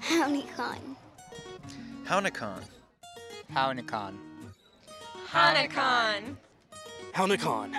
Hownikan. 0.00 0.96
Hownikan. 2.04 2.60
Hownikan. 3.52 4.18
Hownikan. 5.28 6.36
Hownikan. 7.14 7.74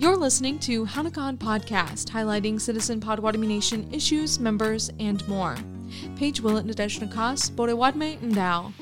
You're 0.00 0.16
listening 0.16 0.58
to 0.60 0.86
Hownikan 0.86 1.36
Podcast, 1.36 2.08
highlighting 2.08 2.60
Citizen 2.60 3.00
Potawatomi 3.00 3.46
Nation 3.46 3.86
issues, 3.92 4.38
members, 4.40 4.90
and 4.98 5.26
more. 5.28 5.56
Paige 6.16 6.40
Willett 6.40 6.66
Nadeshnakas, 6.66 7.50
Borewadme 7.50 8.18
Ndao. 8.20 8.72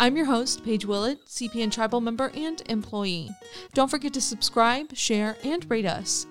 I'm 0.00 0.16
your 0.16 0.26
host, 0.26 0.64
Paige 0.64 0.86
Willett, 0.86 1.26
CPN 1.26 1.72
Tribal 1.72 2.00
member 2.00 2.30
and 2.32 2.62
employee. 2.68 3.30
Don't 3.74 3.90
forget 3.90 4.12
to 4.12 4.20
subscribe, 4.20 4.94
share, 4.94 5.36
and 5.42 5.68
rate 5.68 5.86
us. 5.86 6.24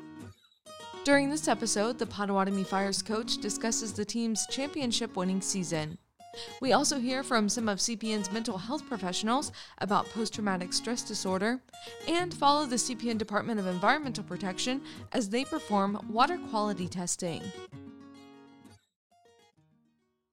During 1.04 1.30
this 1.30 1.50
episode, 1.50 2.00
the 2.00 2.06
Potawatomi 2.06 2.64
Fires 2.64 3.02
coach 3.02 3.40
discusses 3.40 3.92
the 3.92 4.06
team's 4.06 4.48
championship 4.50 5.18
winning 5.18 5.42
season. 5.42 5.98
We 6.62 6.72
also 6.72 6.98
hear 6.98 7.23
from 7.23 7.50
some 7.50 7.68
of 7.68 7.80
CPN's 7.80 8.32
mental 8.32 8.58
health 8.58 8.88
professionals 8.88 9.52
about 9.80 10.09
post 10.12 10.36
traumatic 10.36 10.72
stress 10.72 11.02
disorder 11.02 11.59
and 12.08 12.34
follow 12.34 12.66
the 12.66 12.78
CPN 12.78 13.18
Department 13.18 13.59
of 13.59 13.68
Environmental 13.68 14.23
Protection 14.23 14.81
as 15.12 15.28
they 15.28 15.44
perform 15.44 16.00
water 16.09 16.38
quality 16.50 16.88
testing. 16.88 17.42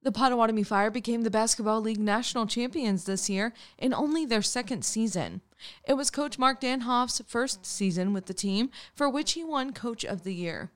The 0.05 0.11
Potawatomi 0.11 0.61
Fire 0.61 0.91
became 0.91 1.23
the 1.23 1.31
Basketball 1.31 1.81
League 1.81 1.99
national 1.99 2.45
champions 2.45 3.05
this 3.05 3.27
year 3.27 3.53
in 3.75 3.91
only 3.91 4.23
their 4.23 4.43
second 4.43 4.85
season. 4.85 5.41
It 5.87 5.95
was 5.95 6.11
Coach 6.11 6.37
Mark 6.37 6.61
Danhoff's 6.61 7.23
first 7.25 7.65
season 7.65 8.13
with 8.13 8.27
the 8.27 8.33
team, 8.35 8.69
for 8.93 9.09
which 9.09 9.31
he 9.31 9.43
won 9.43 9.73
Coach 9.73 10.05
of 10.05 10.23
the 10.23 10.35
Year. 10.35 10.69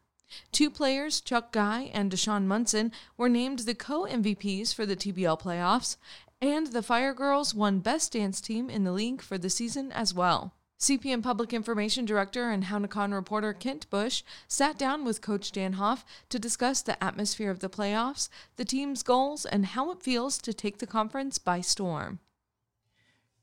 Two 0.52 0.72
players, 0.72 1.22
Chuck 1.22 1.52
Guy 1.52 1.92
and 1.94 2.12
Deshaun 2.12 2.46
Munson, 2.46 2.92
were 3.18 3.30
named 3.30 3.60
the 3.60 3.76
co 3.76 4.08
MVPs 4.08 4.74
for 4.74 4.88
the 4.88 4.96
TBL 4.96 5.40
playoffs, 5.40 5.98
and 6.42 6.66
the 6.66 6.82
Fire 6.82 7.14
Girls 7.14 7.54
won 7.54 7.82
Best 7.82 8.14
Dance 8.14 8.42
Team 8.42 8.68
in 8.68 8.84
the 8.84 8.92
league 8.92 9.22
for 9.22 9.38
the 9.38 9.52
season 9.52 9.92
as 9.92 10.12
well. 10.12 10.56
CPN 10.80 11.22
Public 11.22 11.52
Information 11.52 12.06
Director 12.06 12.50
and 12.50 12.64
Hownikan 12.64 13.14
reporter 13.14 13.52
Kent 13.52 13.90
Bush 13.90 14.24
sat 14.48 14.78
down 14.78 15.04
with 15.04 15.20
Coach 15.22 15.52
Danhoff 15.52 16.06
to 16.30 16.40
discuss 16.40 16.82
the 16.82 17.02
atmosphere 17.04 17.52
of 17.52 17.60
the 17.60 17.70
playoffs, 17.70 18.30
the 18.56 18.64
team's 18.64 19.04
goals, 19.04 19.46
and 19.46 19.66
how 19.66 19.92
it 19.92 20.02
feels 20.02 20.38
to 20.38 20.54
take 20.54 20.78
the 20.78 20.88
conference 20.88 21.38
by 21.38 21.60
storm. 21.60 22.20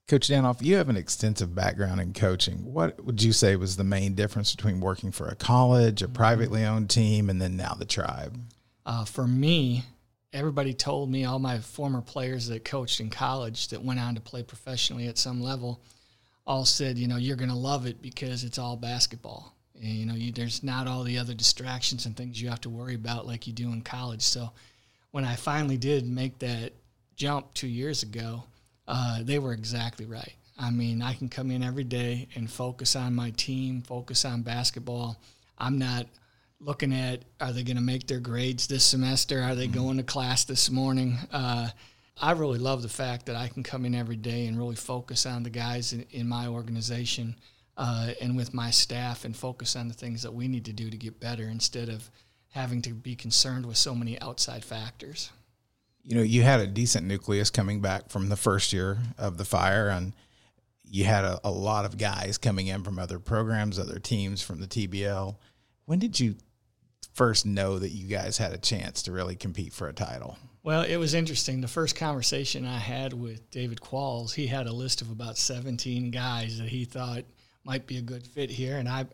Coach 0.09 0.29
Danhoff, 0.29 0.63
you 0.63 0.77
have 0.77 0.89
an 0.89 0.97
extensive 0.97 1.55
background 1.55 2.01
in 2.01 2.15
coaching. 2.15 2.73
What 2.73 3.05
would 3.05 3.23
you 3.23 3.35
say 3.35 3.55
was 3.57 3.77
the 3.77 3.85
main 3.85 4.15
difference 4.15 4.55
between 4.55 4.81
working 4.81 5.13
for 5.13 5.29
a 5.29 5.35
college, 5.35 6.01
a 6.01 6.09
privately 6.09 6.65
owned 6.65 6.89
team, 6.89 7.29
and 7.29 7.43
then 7.43 7.55
now 7.55 7.75
the 7.75 7.85
tribe? 7.85 8.41
Uh, 8.87 9.05
for 9.05 9.27
me, 9.27 9.85
everybody 10.33 10.73
told 10.73 11.11
me, 11.11 11.27
all 11.27 11.39
my 11.39 11.59
former 11.59 12.01
players 12.01 12.47
that 12.47 12.65
coached 12.65 12.99
in 12.99 13.11
college 13.11 13.69
that 13.69 13.85
went 13.85 14.01
on 14.01 14.15
to 14.15 14.23
play 14.23 14.43
professionally 14.43 15.07
at 15.07 15.19
some 15.19 15.43
level, 15.43 15.83
all 16.47 16.65
said, 16.65 16.97
you 16.97 17.09
know, 17.09 17.17
you're 17.17 17.37
going 17.37 17.51
to 17.51 17.57
love 17.57 17.87
it 17.87 18.01
because 18.01 18.45
it's 18.45 18.59
all 18.59 18.77
basketball. 18.77 19.55
And, 19.75 19.85
you 19.85 20.07
know, 20.07 20.15
you, 20.15 20.33
there's 20.33 20.63
not 20.63 20.87
all 20.87 21.03
the 21.03 21.19
other 21.19 21.35
distractions 21.35 22.07
and 22.07 22.17
things 22.17 22.41
you 22.41 22.49
have 22.49 22.61
to 22.63 22.71
worry 22.71 22.95
about 22.95 23.27
like 23.27 23.47
you 23.47 23.53
do 23.53 23.73
in 23.73 23.83
college. 23.83 24.23
So 24.23 24.51
when 25.11 25.25
I 25.25 25.35
finally 25.35 25.77
did 25.77 26.07
make 26.07 26.39
that 26.39 26.73
jump 27.17 27.53
two 27.55 27.67
years 27.67 28.03
ago, 28.03 28.45
uh, 28.87 29.21
they 29.23 29.39
were 29.39 29.53
exactly 29.53 30.07
right. 30.07 30.35
I 30.59 30.71
mean, 30.71 31.03
I 31.03 31.15
can 31.15 31.29
come 31.29 31.51
in 31.51 31.63
every 31.63 31.85
day 31.85 32.29
and 32.35 32.51
focus 32.51 32.97
on 32.97 33.15
my 33.15 33.31
team, 33.31 33.83
focus 33.83 34.25
on 34.25 34.43
basketball. 34.43 35.19
I'm 35.59 35.79
not 35.79 36.07
looking 36.61 36.95
at 36.95 37.23
are 37.41 37.53
they 37.53 37.63
going 37.63 37.77
to 37.77 37.83
make 37.83 38.07
their 38.07 38.21
grades 38.21 38.67
this 38.67 38.85
semester? 38.85 39.43
Are 39.43 39.55
they 39.55 39.67
going 39.67 39.99
to 39.99 40.03
class 40.03 40.45
this 40.45 40.71
morning? 40.71 41.19
Uh, 41.33 41.69
I 42.19 42.33
really 42.33 42.59
love 42.59 42.83
the 42.83 42.89
fact 42.89 43.27
that 43.27 43.37
I 43.37 43.49
can 43.49 43.63
come 43.63 43.85
in 43.85 43.95
every 43.95 44.17
day 44.17 44.47
and 44.47 44.59
really 44.59 44.77
focus 44.77 45.27
on 45.27 45.43
the 45.43 45.51
guys 45.51 45.93
in, 45.93 46.07
in 46.11 46.29
my 46.29 46.47
organization 46.47 47.37
uh, 47.77 48.13
and 48.21 48.37
with 48.37 48.55
my 48.55 48.71
staff 48.71 49.25
and 49.25 49.37
focus 49.37 49.77
on 49.77 49.89
the 49.89 49.95
things 49.95 50.23
that 50.23 50.33
we 50.33 50.49
need 50.49 50.65
to 50.65 50.73
do 50.73 50.89
to 50.89 50.97
get 50.97 51.21
better 51.21 51.45
instead 51.45 51.89
of 51.89 52.11
having 52.51 52.81
to 52.83 52.95
be 52.95 53.15
concerned 53.15 53.67
with 53.67 53.77
so 53.77 53.95
many 53.95 54.19
outside 54.21 54.65
factors 54.65 55.31
you 56.07 56.15
know, 56.15 56.23
you 56.23 56.43
had 56.43 56.61
a 56.61 56.69
decent 56.69 57.05
nucleus 57.05 57.51
coming 57.51 57.81
back 57.81 58.11
from 58.11 58.29
the 58.29 58.37
first 58.37 58.73
year 58.73 58.99
of 59.19 59.39
the 59.39 59.45
fire, 59.45 59.89
and 59.89 60.13
you 60.85 61.05
had 61.05 61.25
a, 61.25 61.41
a, 61.43 61.51
lot 61.51 61.85
of 61.85 61.99
guys 61.99 62.39
coming 62.39 62.69
in 62.69 62.85
from 62.85 63.01
other 63.01 63.19
programs, 63.19 63.77
other 63.77 63.99
teams 63.99 64.41
from 64.41 64.61
the 64.61 64.69
TBL. 64.69 65.35
When 65.85 65.99
did 65.99 66.21
you 66.21 66.37
first 67.13 67.45
know 67.45 67.81
that 67.81 67.89
you 67.89 68.07
guys 68.07 68.39
had 68.39 68.53
a 68.53 68.59
chance 68.59 69.03
to 69.03 69.13
really 69.13 69.35
compete 69.35 69.73
for 69.73 69.89
a 69.89 69.93
title? 69.93 70.39
Well, 70.67 70.83
it 70.83 70.97
was 70.97 71.15
interesting. 71.15 71.61
The 71.61 71.69
first 71.69 71.95
conversation 71.95 72.67
I 72.67 72.79
had 72.79 73.13
with 73.13 73.53
David 73.53 73.81
Qualls, 73.81 74.35
he 74.35 74.49
had 74.49 74.67
a 74.67 74.73
list 74.73 75.01
of 75.01 75.13
about 75.13 75.39
17 75.39 76.11
guys 76.11 76.59
that 76.59 76.67
he 76.67 76.85
thought 76.85 77.23
might 77.63 77.87
be 77.87 77.99
a 77.99 78.03
good 78.03 78.27
fit 78.27 78.51
here, 78.51 78.77
and 78.77 78.89
I 78.89 79.07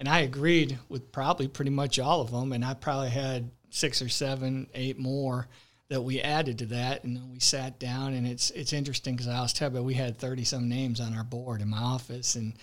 and 0.00 0.08
I 0.08 0.20
agreed 0.20 0.78
with 0.88 1.12
probably 1.12 1.48
pretty 1.48 1.70
much 1.70 1.98
all 1.98 2.22
of 2.22 2.30
them, 2.30 2.50
and 2.54 2.64
I 2.64 2.72
probably 2.72 3.10
had 3.10 3.50
six 3.68 4.00
or 4.00 4.08
seven, 4.08 4.68
eight 4.72 4.98
more 4.98 5.48
that 5.90 6.00
we 6.00 6.22
added 6.22 6.60
to 6.60 6.66
that, 6.66 7.04
and 7.04 7.14
then 7.14 7.30
we 7.30 7.40
sat 7.40 7.78
down, 7.78 8.14
and 8.14 8.26
it's 8.26 8.48
it's 8.52 8.72
interesting 8.72 9.16
because 9.16 9.28
I 9.28 9.42
was 9.42 9.52
telling 9.52 9.74
you 9.74 9.82
we 9.82 9.92
had 9.92 10.16
thirty 10.16 10.44
some 10.44 10.66
names 10.66 10.98
on 10.98 11.12
our 11.12 11.24
board 11.24 11.60
in 11.60 11.68
my 11.68 11.76
office, 11.76 12.36
and 12.36 12.54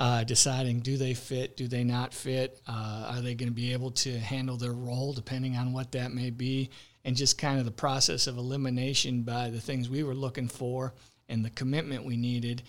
uh, 0.00 0.24
deciding 0.24 0.80
do 0.80 0.96
they 0.96 1.14
fit, 1.14 1.56
do 1.56 1.68
they 1.68 1.84
not 1.84 2.12
fit, 2.12 2.60
uh, 2.66 3.12
are 3.14 3.20
they 3.20 3.36
going 3.36 3.50
to 3.50 3.54
be 3.54 3.72
able 3.72 3.92
to 3.92 4.18
handle 4.18 4.56
their 4.56 4.72
role 4.72 5.12
depending 5.12 5.56
on 5.56 5.72
what 5.72 5.92
that 5.92 6.12
may 6.12 6.30
be, 6.30 6.70
and 7.04 7.16
just 7.16 7.38
kind 7.38 7.58
of 7.58 7.64
the 7.64 7.70
process 7.70 8.26
of 8.26 8.36
elimination 8.36 9.22
by 9.22 9.50
the 9.50 9.60
things 9.60 9.88
we 9.88 10.02
were 10.02 10.14
looking 10.14 10.48
for 10.48 10.94
and 11.28 11.44
the 11.44 11.50
commitment 11.50 12.04
we 12.04 12.16
needed 12.16 12.62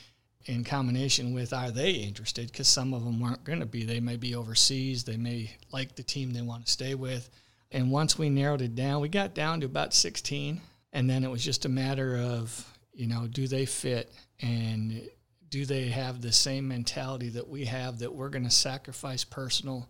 in 0.45 0.63
combination 0.63 1.33
with 1.33 1.53
are 1.53 1.71
they 1.71 1.91
interested? 1.91 2.51
Because 2.51 2.67
some 2.67 2.93
of 2.93 3.03
them 3.03 3.19
weren't 3.19 3.43
going 3.43 3.59
to 3.59 3.65
be. 3.65 3.83
They 3.83 3.99
may 3.99 4.15
be 4.15 4.35
overseas. 4.35 5.03
They 5.03 5.17
may 5.17 5.51
like 5.71 5.95
the 5.95 6.03
team 6.03 6.33
they 6.33 6.41
want 6.41 6.65
to 6.65 6.71
stay 6.71 6.95
with. 6.95 7.29
And 7.71 7.91
once 7.91 8.17
we 8.17 8.29
narrowed 8.29 8.61
it 8.61 8.75
down, 8.75 9.01
we 9.01 9.09
got 9.09 9.35
down 9.35 9.59
to 9.59 9.65
about 9.65 9.93
16. 9.93 10.61
And 10.93 11.09
then 11.09 11.23
it 11.23 11.29
was 11.29 11.43
just 11.43 11.65
a 11.65 11.69
matter 11.69 12.17
of, 12.17 12.65
you 12.93 13.07
know, 13.07 13.27
do 13.27 13.47
they 13.47 13.65
fit? 13.65 14.11
And 14.41 15.07
do 15.49 15.65
they 15.65 15.89
have 15.89 16.21
the 16.21 16.31
same 16.31 16.67
mentality 16.67 17.29
that 17.29 17.47
we 17.47 17.65
have 17.65 17.99
that 17.99 18.13
we're 18.13 18.29
going 18.29 18.43
to 18.43 18.49
sacrifice 18.49 19.23
personal 19.23 19.89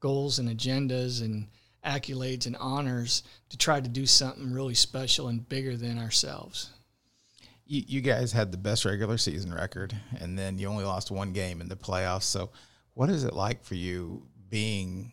goals 0.00 0.38
and 0.38 0.48
agendas 0.48 1.20
and 1.20 1.46
accolades 1.84 2.46
and 2.46 2.56
honors 2.56 3.22
to 3.48 3.56
try 3.56 3.80
to 3.80 3.88
do 3.88 4.06
something 4.06 4.52
really 4.52 4.74
special 4.74 5.28
and 5.28 5.48
bigger 5.48 5.76
than 5.76 5.98
ourselves? 5.98 6.70
You, 7.66 7.82
you 7.86 8.00
guys 8.00 8.32
had 8.32 8.52
the 8.52 8.58
best 8.58 8.84
regular 8.84 9.18
season 9.18 9.54
record, 9.54 9.96
and 10.18 10.38
then 10.38 10.58
you 10.58 10.68
only 10.68 10.84
lost 10.84 11.10
one 11.10 11.32
game 11.32 11.60
in 11.60 11.68
the 11.68 11.76
playoffs. 11.76 12.24
So, 12.24 12.50
what 12.94 13.10
is 13.10 13.24
it 13.24 13.32
like 13.32 13.62
for 13.62 13.76
you 13.76 14.26
being 14.48 15.12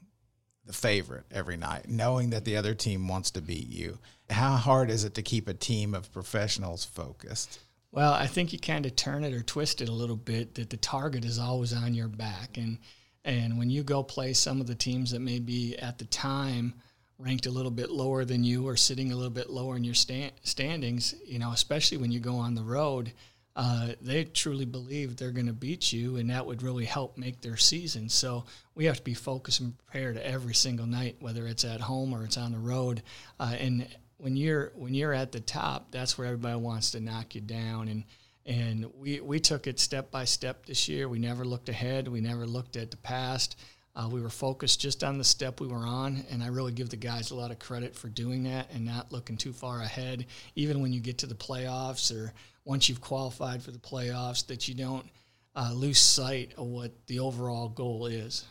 the 0.67 0.73
favorite 0.73 1.25
every 1.31 1.57
night, 1.57 1.87
knowing 1.87 2.29
that 2.29 2.45
the 2.45 2.57
other 2.57 2.75
team 2.75 3.07
wants 3.07 3.31
to 3.31 3.41
beat 3.41 3.69
you. 3.69 3.97
How 4.29 4.57
hard 4.57 4.91
is 4.91 5.05
it 5.05 5.15
to 5.15 5.21
keep 5.21 5.47
a 5.47 5.53
team 5.53 5.95
of 5.95 6.11
professionals 6.11 6.83
focused? 6.85 7.59
Well, 7.91 8.13
I 8.13 8.27
think 8.27 8.51
you 8.51 8.59
kind 8.59 8.85
of 8.85 8.95
turn 8.95 9.23
it 9.23 9.33
or 9.33 9.41
twist 9.41 9.81
it 9.81 9.89
a 9.89 9.93
little 9.93 10.17
bit 10.17 10.55
that 10.55 10.69
the 10.69 10.77
target 10.77 11.23
is 11.23 11.39
always 11.39 11.73
on 11.73 11.93
your 11.93 12.09
back. 12.09 12.57
And 12.57 12.79
and 13.25 13.57
when 13.57 13.69
you 13.69 13.83
go 13.83 14.03
play 14.03 14.33
some 14.33 14.61
of 14.61 14.67
the 14.67 14.75
teams 14.75 15.11
that 15.11 15.19
may 15.19 15.39
be 15.39 15.75
at 15.77 15.97
the 15.97 16.05
time 16.05 16.73
ranked 17.19 17.45
a 17.45 17.51
little 17.51 17.71
bit 17.71 17.89
lower 17.89 18.25
than 18.25 18.43
you 18.43 18.67
or 18.67 18.77
sitting 18.77 19.11
a 19.11 19.15
little 19.15 19.31
bit 19.31 19.49
lower 19.49 19.75
in 19.75 19.83
your 19.83 19.95
stand, 19.95 20.31
standings, 20.43 21.15
you 21.25 21.39
know, 21.39 21.51
especially 21.51 21.97
when 21.97 22.11
you 22.11 22.19
go 22.19 22.35
on 22.35 22.53
the 22.55 22.63
road, 22.63 23.11
uh, 23.55 23.89
they 24.01 24.23
truly 24.23 24.65
believe 24.65 25.17
they're 25.17 25.31
going 25.31 25.47
to 25.47 25.53
beat 25.53 25.91
you, 25.91 26.17
and 26.17 26.29
that 26.29 26.45
would 26.45 26.61
really 26.61 26.85
help 26.85 27.17
make 27.17 27.41
their 27.41 27.57
season. 27.57 28.07
So 28.07 28.45
we 28.75 28.85
have 28.85 28.97
to 28.97 29.03
be 29.03 29.15
focused 29.15 29.61
and 29.61 29.75
prepared 29.75 30.17
every 30.17 30.53
single 30.53 30.85
night, 30.85 31.15
whether 31.19 31.47
it's 31.47 31.65
at 31.65 31.81
home 31.81 32.13
or 32.13 32.23
it's 32.23 32.37
on 32.37 32.51
the 32.51 32.59
road. 32.59 33.01
Uh, 33.39 33.55
and 33.59 33.87
when 34.17 34.37
you're 34.37 34.71
when 34.75 34.93
you're 34.93 35.13
at 35.13 35.31
the 35.31 35.39
top, 35.39 35.89
that's 35.89 36.17
where 36.17 36.27
everybody 36.27 36.59
wants 36.59 36.91
to 36.91 36.99
knock 36.99 37.33
you 37.33 37.41
down. 37.41 37.87
And 37.87 38.03
and 38.47 38.85
we 38.97 39.19
we 39.19 39.39
took 39.39 39.67
it 39.67 39.79
step 39.79 40.09
by 40.09 40.23
step 40.25 40.65
this 40.65 40.87
year. 40.87 41.09
We 41.09 41.19
never 41.19 41.45
looked 41.45 41.69
ahead. 41.69 42.07
We 42.07 42.21
never 42.21 42.47
looked 42.47 42.77
at 42.77 42.89
the 42.89 42.97
past. 42.97 43.59
Uh, 43.93 44.07
we 44.07 44.21
were 44.21 44.29
focused 44.29 44.79
just 44.79 45.03
on 45.03 45.17
the 45.17 45.23
step 45.23 45.59
we 45.59 45.67
were 45.67 45.85
on, 45.85 46.23
and 46.29 46.43
I 46.43 46.47
really 46.47 46.71
give 46.71 46.89
the 46.89 46.97
guys 46.97 47.31
a 47.31 47.35
lot 47.35 47.49
of 47.49 47.57
credit 47.57 47.95
for 47.95 48.09
doing 48.09 48.43
that 48.43 48.71
and 48.71 48.85
not 48.85 49.11
looking 49.11 49.37
too 49.37 49.53
far 49.53 49.81
ahead. 49.81 50.27
Even 50.55 50.81
when 50.81 50.93
you 50.93 50.99
get 50.99 51.17
to 51.19 51.25
the 51.25 51.35
playoffs 51.35 52.15
or 52.15 52.31
once 52.63 52.87
you've 52.87 53.01
qualified 53.01 53.63
for 53.63 53.71
the 53.71 53.79
playoffs, 53.79 54.45
that 54.47 54.67
you 54.67 54.75
don't 54.75 55.07
uh, 55.55 55.73
lose 55.73 55.97
sight 55.97 56.53
of 56.57 56.67
what 56.67 56.91
the 57.07 57.19
overall 57.19 57.69
goal 57.69 58.05
is. 58.05 58.45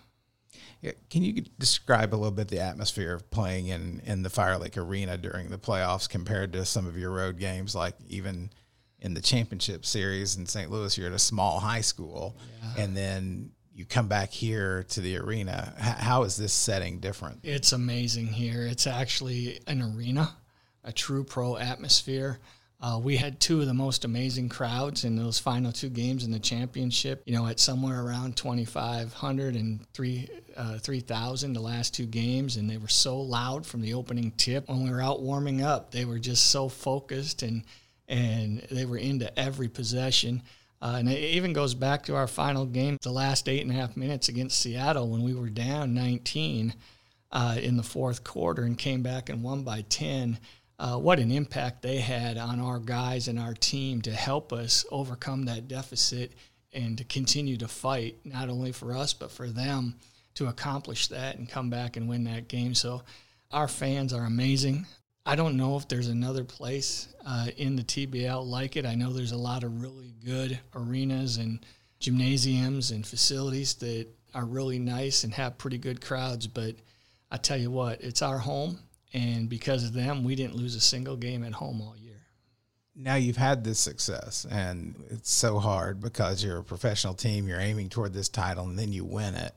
Yeah, 0.81 0.93
can 1.11 1.23
you 1.23 1.45
describe 1.59 2.13
a 2.13 2.17
little 2.17 2.33
bit 2.33 2.49
the 2.49 2.61
atmosphere 2.61 3.15
of 3.15 3.31
playing 3.31 3.69
in, 3.69 4.03
in 4.05 4.25
the 4.25 4.31
Fire 4.31 4.59
Lake 4.59 4.77
Arena 4.77 5.17
during 5.17 5.51
the 5.51 5.59
playoffs 5.59 6.09
compared 6.09 6.53
to 6.55 6.65
some 6.65 6.87
of 6.87 6.99
your 6.99 7.13
road 7.13 7.39
games, 7.39 7.75
like 7.75 7.95
even 8.09 8.51
in 9.07 9.15
the 9.15 9.23
championship 9.23 9.87
series 9.87 10.37
in 10.37 10.45
St. 10.45 10.69
Louis, 10.69 10.99
you're 10.99 11.07
at 11.07 11.13
a 11.13 11.19
small 11.19 11.61
high 11.61 11.81
school, 11.81 12.37
yeah. 12.61 12.83
and 12.83 12.97
then 12.97 13.53
you 13.73 13.85
come 13.85 14.09
back 14.09 14.33
here 14.33 14.85
to 14.89 15.01
the 15.01 15.17
arena. 15.17 15.73
How 15.79 16.25
is 16.25 16.37
this 16.37 16.53
setting 16.53 16.99
different? 16.99 17.39
It's 17.45 17.73
amazing 17.73 18.27
here. 18.27 18.67
It's 18.67 18.87
actually 18.87 19.61
an 19.69 19.81
arena, 19.81 20.35
a 20.83 20.93
true 20.93 21.23
pro 21.23 21.57
atmosphere. 21.57 22.41
Uh, 22.81 23.01
we 23.03 23.17
had 23.17 23.39
two 23.39 23.61
of 23.61 23.67
the 23.67 23.75
most 23.75 24.05
amazing 24.05 24.49
crowds 24.49 25.05
in 25.05 25.15
those 25.15 25.39
final 25.39 25.71
two 25.71 25.89
games 25.89 26.25
in 26.25 26.33
the 26.33 26.41
championship. 26.41 27.23
You 27.27 27.35
know, 27.35 27.47
at 27.47 27.61
somewhere 27.61 28.05
around 28.05 28.37
2,500 28.37 29.55
and 29.55 29.87
3, 29.95 30.29
uh, 30.57 30.79
3,000 30.79 31.53
the 31.53 31.61
last 31.61 31.95
two 31.95 32.07
games, 32.07 32.57
and 32.57 32.69
they 32.69 32.77
were 32.77 32.89
so 32.89 33.21
loud 33.21 33.65
from 33.65 33.83
the 33.83 33.95
opening 33.95 34.33
tip. 34.33 34.69
When 34.69 34.83
we 34.83 34.91
were 34.91 35.01
out 35.01 35.23
warming 35.23 35.63
up, 35.63 35.93
they 35.93 36.05
were 36.05 36.19
just 36.19 36.51
so 36.51 36.69
focused 36.69 37.43
and 37.45 37.63
and 38.09 38.67
they 38.71 38.85
were 38.85 38.99
into 38.99 39.37
every 39.39 39.69
possession. 39.69 40.43
Uh, 40.81 40.97
and 40.99 41.09
it 41.09 41.19
even 41.19 41.53
goes 41.53 41.75
back 41.75 42.05
to 42.05 42.15
our 42.15 42.27
final 42.27 42.67
game, 42.67 42.99
the 43.03 43.11
last 43.11 43.49
eight 43.49 43.63
and 43.63 43.71
a 43.71 43.75
half 43.75 43.97
minutes 43.97 44.29
against 44.29 44.61
Seattle 44.61 45.09
when 45.09 45.23
we 45.23 45.35
were 45.35 45.49
down 45.49 45.95
19 45.95 46.75
uh, 47.33 47.57
in 47.61 47.77
the 47.77 47.83
fourth 47.83 48.25
quarter 48.25 48.63
and 48.63 48.79
came 48.79 49.03
back 49.03 49.29
and 49.29 49.43
won 49.43 49.63
by 49.63 49.83
10 49.89 50.39
uh, 50.79 50.99
what 50.99 51.19
an 51.19 51.31
impact 51.31 51.83
they 51.83 51.99
had 51.99 52.37
on 52.37 52.61
our 52.61 52.79
guys 52.79 53.29
and 53.29 53.39
our 53.39 53.55
team 53.55 54.03
to 54.03 54.13
help 54.13 54.53
us 54.53 54.85
overcome 54.91 55.47
that 55.47 55.69
deficit 55.69 56.33
and 56.73 56.99
to 56.99 57.05
continue 57.05 57.57
to 57.57 57.69
fight, 57.69 58.19
not 58.25 58.51
only 58.51 58.73
for 58.73 58.95
us, 58.95 59.15
but 59.15 59.31
for 59.31 59.49
them 59.49 59.95
to 60.35 60.49
accomplish 60.49 61.07
that 61.09 61.39
and 61.39 61.49
come 61.49 61.71
back 61.71 61.97
and 61.97 62.09
win 62.09 62.25
that 62.25 62.49
game. 62.49 62.75
So 62.75 63.03
our 63.51 63.69
fans 63.69 64.13
are 64.13 64.25
amazing. 64.25 64.87
I 65.27 65.37
don't 65.37 65.57
know 65.57 65.77
if 65.77 65.89
there's 65.89 66.09
another 66.09 66.45
place 66.45 67.09
uh, 67.27 67.49
in 67.57 67.77
the 67.77 67.83
TBL 67.83 68.47
like 68.47 68.77
it. 68.77 68.87
I 68.87 68.95
know 68.95 69.13
there's 69.13 69.33
a 69.33 69.37
lot 69.37 69.65
of 69.65 69.83
really 69.83 70.15
good 70.25 70.59
arenas 70.75 71.37
and 71.37 71.67
gymnasiums 71.99 72.93
and 72.93 73.07
facilities 73.07 73.75
that 73.75 74.07
are 74.35 74.45
really 74.45 74.79
nice 74.79 75.25
and 75.25 75.35
have 75.35 75.59
pretty 75.59 75.79
good 75.79 76.01
crowds, 76.01 76.47
but 76.47 76.77
I 77.31 77.39
tell 77.39 77.57
you 77.59 77.71
what, 77.71 78.01
it's 78.03 78.23
our 78.23 78.39
home 78.39 78.79
and 79.17 79.49
because 79.49 79.83
of 79.83 79.95
them, 79.95 80.25
we 80.25 80.35
didn't 80.35 80.57
lose 80.57 80.75
a 80.75 80.81
single 80.81 81.17
game 81.17 81.43
at 81.43 81.53
home 81.53 81.81
all 81.81 81.97
year. 81.97 82.21
Now 82.95 83.15
you've 83.15 83.39
had 83.39 83.65
this 83.65 83.79
success, 83.79 84.47
and 84.51 84.95
it's 85.11 85.31
so 85.31 85.59
hard 85.59 86.01
because 86.01 86.45
you're 86.45 86.59
a 86.59 86.65
professional 86.65 87.15
team. 87.15 87.49
You're 87.49 87.61
aiming 87.61 87.89
toward 87.89 88.13
this 88.13 88.29
title, 88.29 88.67
and 88.67 88.79
then 88.79 88.93
you 88.93 89.05
win 89.05 89.35
it. 89.35 89.55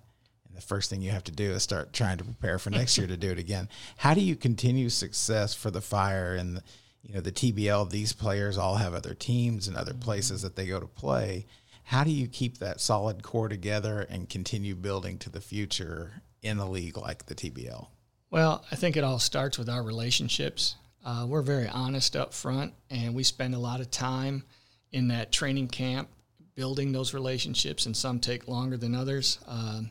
The 0.59 0.65
first 0.65 0.89
thing 0.89 1.01
you 1.01 1.11
have 1.11 1.23
to 1.23 1.31
do 1.31 1.51
is 1.51 1.63
start 1.63 1.93
trying 1.93 2.17
to 2.17 2.25
prepare 2.25 2.59
for 2.59 2.69
next 2.69 2.97
year 2.97 3.07
to 3.07 3.15
do 3.15 3.31
it 3.31 3.39
again. 3.39 3.69
How 3.95 4.13
do 4.13 4.19
you 4.19 4.35
continue 4.35 4.89
success 4.89 5.53
for 5.53 5.71
the 5.71 5.79
Fire 5.79 6.35
and 6.35 6.61
you 7.01 7.13
know 7.13 7.21
the 7.21 7.31
TBL? 7.31 7.89
These 7.89 8.11
players 8.11 8.57
all 8.57 8.75
have 8.75 8.93
other 8.93 9.13
teams 9.13 9.69
and 9.69 9.77
other 9.77 9.93
places 9.93 10.41
that 10.41 10.57
they 10.57 10.67
go 10.67 10.81
to 10.81 10.85
play. 10.85 11.45
How 11.83 12.03
do 12.03 12.11
you 12.11 12.27
keep 12.27 12.57
that 12.57 12.81
solid 12.81 13.23
core 13.23 13.47
together 13.47 14.05
and 14.09 14.27
continue 14.27 14.75
building 14.75 15.17
to 15.19 15.29
the 15.29 15.39
future 15.39 16.21
in 16.41 16.59
a 16.59 16.69
league 16.69 16.97
like 16.97 17.27
the 17.27 17.35
TBL? 17.35 17.87
Well, 18.29 18.65
I 18.69 18.75
think 18.75 18.97
it 18.97 19.05
all 19.05 19.17
starts 19.17 19.57
with 19.57 19.69
our 19.69 19.81
relationships. 19.81 20.75
Uh, 21.05 21.25
we're 21.27 21.41
very 21.41 21.69
honest 21.69 22.17
up 22.17 22.33
front, 22.33 22.73
and 22.89 23.15
we 23.15 23.23
spend 23.23 23.55
a 23.55 23.59
lot 23.59 23.79
of 23.79 23.89
time 23.89 24.43
in 24.91 25.07
that 25.07 25.31
training 25.31 25.69
camp 25.69 26.09
building 26.53 26.91
those 26.91 27.13
relationships, 27.13 27.85
and 27.85 27.95
some 27.95 28.19
take 28.19 28.49
longer 28.49 28.75
than 28.75 28.93
others. 28.93 29.39
Uh, 29.47 29.83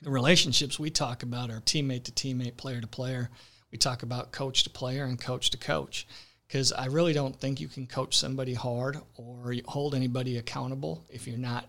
the 0.00 0.10
relationships 0.10 0.78
we 0.78 0.90
talk 0.90 1.22
about 1.22 1.50
are 1.50 1.60
teammate 1.60 2.04
to 2.04 2.12
teammate, 2.12 2.56
player 2.56 2.80
to 2.80 2.86
player. 2.86 3.30
We 3.72 3.78
talk 3.78 4.02
about 4.02 4.32
coach 4.32 4.64
to 4.64 4.70
player 4.70 5.04
and 5.04 5.20
coach 5.20 5.50
to 5.50 5.58
coach 5.58 6.06
because 6.46 6.72
I 6.72 6.86
really 6.86 7.12
don't 7.12 7.38
think 7.38 7.60
you 7.60 7.68
can 7.68 7.86
coach 7.86 8.16
somebody 8.16 8.54
hard 8.54 8.98
or 9.16 9.54
hold 9.66 9.94
anybody 9.94 10.36
accountable 10.36 11.04
if 11.08 11.26
you're 11.26 11.38
not 11.38 11.68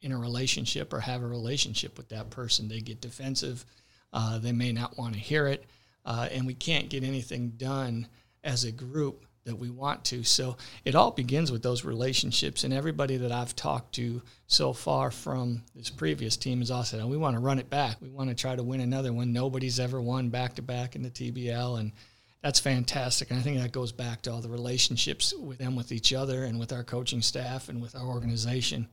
in 0.00 0.12
a 0.12 0.18
relationship 0.18 0.92
or 0.92 1.00
have 1.00 1.22
a 1.22 1.26
relationship 1.26 1.96
with 1.96 2.08
that 2.10 2.30
person. 2.30 2.68
They 2.68 2.80
get 2.80 3.00
defensive 3.00 3.64
uh, 4.12 4.38
they 4.38 4.52
may 4.52 4.72
not 4.72 4.98
want 4.98 5.14
to 5.14 5.20
hear 5.20 5.46
it, 5.46 5.64
uh, 6.04 6.28
and 6.30 6.46
we 6.46 6.54
can't 6.54 6.88
get 6.88 7.04
anything 7.04 7.50
done 7.56 8.06
as 8.44 8.64
a 8.64 8.72
group 8.72 9.24
that 9.44 9.58
we 9.58 9.70
want 9.70 10.04
to. 10.06 10.22
So 10.22 10.56
it 10.84 10.94
all 10.94 11.10
begins 11.10 11.50
with 11.50 11.62
those 11.62 11.84
relationships, 11.84 12.64
and 12.64 12.72
everybody 12.72 13.16
that 13.18 13.32
I've 13.32 13.56
talked 13.56 13.94
to 13.96 14.22
so 14.46 14.72
far 14.72 15.10
from 15.10 15.62
this 15.74 15.90
previous 15.90 16.36
team 16.36 16.60
has 16.60 16.70
all 16.70 16.84
said, 16.84 17.00
oh, 17.00 17.06
"We 17.06 17.16
want 17.16 17.34
to 17.34 17.40
run 17.40 17.58
it 17.58 17.70
back. 17.70 17.96
We 18.00 18.10
want 18.10 18.30
to 18.30 18.36
try 18.36 18.54
to 18.54 18.62
win 18.62 18.80
another 18.80 19.12
one. 19.12 19.32
Nobody's 19.32 19.80
ever 19.80 20.00
won 20.00 20.28
back 20.28 20.54
to 20.56 20.62
back 20.62 20.94
in 20.94 21.02
the 21.02 21.10
TBL, 21.10 21.80
and 21.80 21.92
that's 22.42 22.60
fantastic. 22.60 23.30
And 23.30 23.38
I 23.38 23.42
think 23.42 23.58
that 23.58 23.72
goes 23.72 23.92
back 23.92 24.22
to 24.22 24.32
all 24.32 24.40
the 24.40 24.48
relationships 24.48 25.34
with 25.34 25.58
them, 25.58 25.76
with 25.76 25.92
each 25.92 26.12
other, 26.12 26.44
and 26.44 26.58
with 26.58 26.72
our 26.72 26.84
coaching 26.84 27.22
staff, 27.22 27.68
and 27.68 27.80
with 27.80 27.94
our 27.96 28.06
organization. 28.06 28.88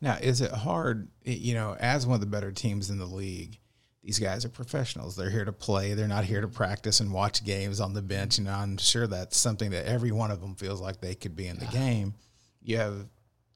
Now, 0.00 0.16
is 0.20 0.40
it 0.40 0.50
hard, 0.50 1.08
you 1.24 1.54
know, 1.54 1.76
as 1.78 2.06
one 2.06 2.14
of 2.14 2.20
the 2.20 2.26
better 2.26 2.52
teams 2.52 2.90
in 2.90 2.98
the 2.98 3.06
league? 3.06 3.58
These 4.02 4.18
guys 4.18 4.44
are 4.44 4.50
professionals. 4.50 5.16
They're 5.16 5.30
here 5.30 5.44
to 5.44 5.52
play. 5.52 5.94
They're 5.94 6.08
not 6.08 6.24
here 6.24 6.40
to 6.40 6.48
practice 6.48 7.00
and 7.00 7.12
watch 7.12 7.44
games 7.44 7.80
on 7.80 7.94
the 7.94 8.02
bench. 8.02 8.38
And 8.38 8.48
I'm 8.48 8.76
sure 8.78 9.06
that's 9.06 9.36
something 9.36 9.70
that 9.72 9.86
every 9.86 10.12
one 10.12 10.30
of 10.30 10.40
them 10.40 10.54
feels 10.54 10.80
like 10.80 11.00
they 11.00 11.14
could 11.14 11.34
be 11.34 11.46
in 11.46 11.58
the 11.58 11.66
game. 11.66 12.14
You 12.62 12.78
have 12.78 13.08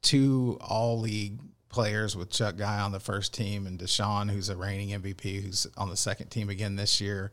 two 0.03 0.59
all 0.61 1.01
league 1.01 1.41
players 1.69 2.17
with 2.17 2.31
Chuck 2.31 2.57
Guy 2.57 2.81
on 2.81 2.93
the 2.93 3.01
first 3.01 3.33
team 3.33 3.67
and 3.67 3.79
Deshaun, 3.79 4.31
who's 4.31 4.49
a 4.49 4.57
reigning 4.57 5.01
MVP, 5.01 5.43
who's 5.43 5.67
on 5.77 5.89
the 5.89 5.97
second 5.97 6.29
team 6.29 6.51
again 6.51 6.77
this 6.77 7.01
year. 7.01 7.33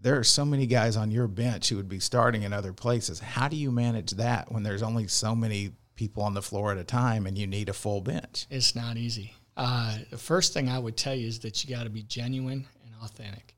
There 0.00 0.18
are 0.18 0.24
so 0.24 0.44
many 0.44 0.66
guys 0.66 0.96
on 0.96 1.10
your 1.10 1.28
bench 1.28 1.68
who 1.68 1.76
would 1.76 1.88
be 1.88 2.00
starting 2.00 2.42
in 2.42 2.52
other 2.52 2.72
places. 2.72 3.20
How 3.20 3.48
do 3.48 3.56
you 3.56 3.70
manage 3.70 4.10
that 4.12 4.50
when 4.50 4.62
there's 4.62 4.82
only 4.82 5.06
so 5.06 5.34
many 5.34 5.70
people 5.94 6.22
on 6.22 6.34
the 6.34 6.42
floor 6.42 6.72
at 6.72 6.78
a 6.78 6.84
time 6.84 7.26
and 7.26 7.38
you 7.38 7.46
need 7.46 7.68
a 7.68 7.72
full 7.72 8.00
bench? 8.00 8.46
It's 8.50 8.74
not 8.74 8.96
easy. 8.96 9.34
Uh, 9.56 9.98
the 10.10 10.18
first 10.18 10.52
thing 10.52 10.68
I 10.68 10.78
would 10.78 10.96
tell 10.96 11.14
you 11.14 11.28
is 11.28 11.40
that 11.40 11.62
you 11.62 11.74
got 11.74 11.84
to 11.84 11.90
be 11.90 12.02
genuine 12.02 12.66
and 12.84 12.94
authentic. 13.02 13.54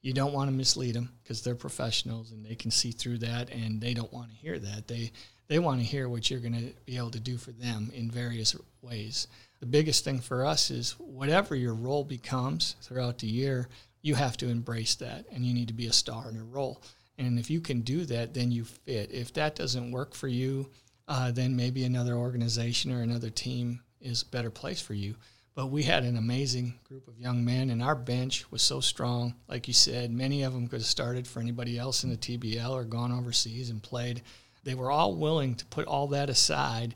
You 0.00 0.12
don't 0.12 0.32
want 0.32 0.50
to 0.50 0.56
mislead 0.56 0.94
them 0.94 1.12
because 1.22 1.42
they're 1.42 1.54
professionals 1.54 2.32
and 2.32 2.44
they 2.44 2.54
can 2.54 2.70
see 2.70 2.90
through 2.90 3.18
that, 3.18 3.50
and 3.50 3.80
they 3.80 3.94
don't 3.94 4.12
want 4.12 4.30
to 4.30 4.36
hear 4.36 4.58
that. 4.58 4.88
They 4.88 5.12
they 5.48 5.58
want 5.58 5.80
to 5.80 5.86
hear 5.86 6.08
what 6.08 6.30
you're 6.30 6.40
going 6.40 6.54
to 6.54 6.72
be 6.86 6.96
able 6.96 7.10
to 7.10 7.20
do 7.20 7.36
for 7.36 7.52
them 7.52 7.90
in 7.94 8.10
various 8.10 8.56
ways. 8.80 9.26
The 9.60 9.66
biggest 9.66 10.02
thing 10.02 10.20
for 10.20 10.46
us 10.46 10.70
is 10.70 10.92
whatever 10.98 11.54
your 11.54 11.74
role 11.74 12.04
becomes 12.04 12.74
throughout 12.80 13.18
the 13.18 13.26
year, 13.26 13.68
you 14.00 14.14
have 14.14 14.36
to 14.38 14.48
embrace 14.48 14.94
that, 14.96 15.26
and 15.30 15.44
you 15.44 15.52
need 15.52 15.68
to 15.68 15.74
be 15.74 15.86
a 15.86 15.92
star 15.92 16.28
in 16.28 16.36
your 16.36 16.44
role. 16.44 16.82
And 17.18 17.38
if 17.38 17.50
you 17.50 17.60
can 17.60 17.82
do 17.82 18.04
that, 18.06 18.34
then 18.34 18.50
you 18.50 18.64
fit. 18.64 19.10
If 19.12 19.34
that 19.34 19.54
doesn't 19.54 19.92
work 19.92 20.14
for 20.14 20.28
you, 20.28 20.70
uh, 21.06 21.30
then 21.30 21.54
maybe 21.54 21.84
another 21.84 22.14
organization 22.14 22.90
or 22.90 23.02
another 23.02 23.30
team 23.30 23.82
is 24.00 24.22
a 24.22 24.26
better 24.26 24.50
place 24.50 24.80
for 24.80 24.94
you. 24.94 25.14
But 25.54 25.66
we 25.66 25.82
had 25.82 26.04
an 26.04 26.16
amazing 26.16 26.78
group 26.84 27.06
of 27.08 27.18
young 27.18 27.44
men, 27.44 27.68
and 27.68 27.82
our 27.82 27.94
bench 27.94 28.50
was 28.50 28.62
so 28.62 28.80
strong. 28.80 29.34
Like 29.48 29.68
you 29.68 29.74
said, 29.74 30.10
many 30.10 30.42
of 30.42 30.54
them 30.54 30.66
could 30.66 30.80
have 30.80 30.86
started 30.86 31.26
for 31.26 31.40
anybody 31.40 31.78
else 31.78 32.04
in 32.04 32.10
the 32.10 32.16
TBL 32.16 32.70
or 32.70 32.84
gone 32.84 33.12
overseas 33.12 33.68
and 33.68 33.82
played. 33.82 34.22
They 34.64 34.74
were 34.74 34.90
all 34.90 35.14
willing 35.14 35.54
to 35.56 35.66
put 35.66 35.86
all 35.86 36.08
that 36.08 36.30
aside 36.30 36.94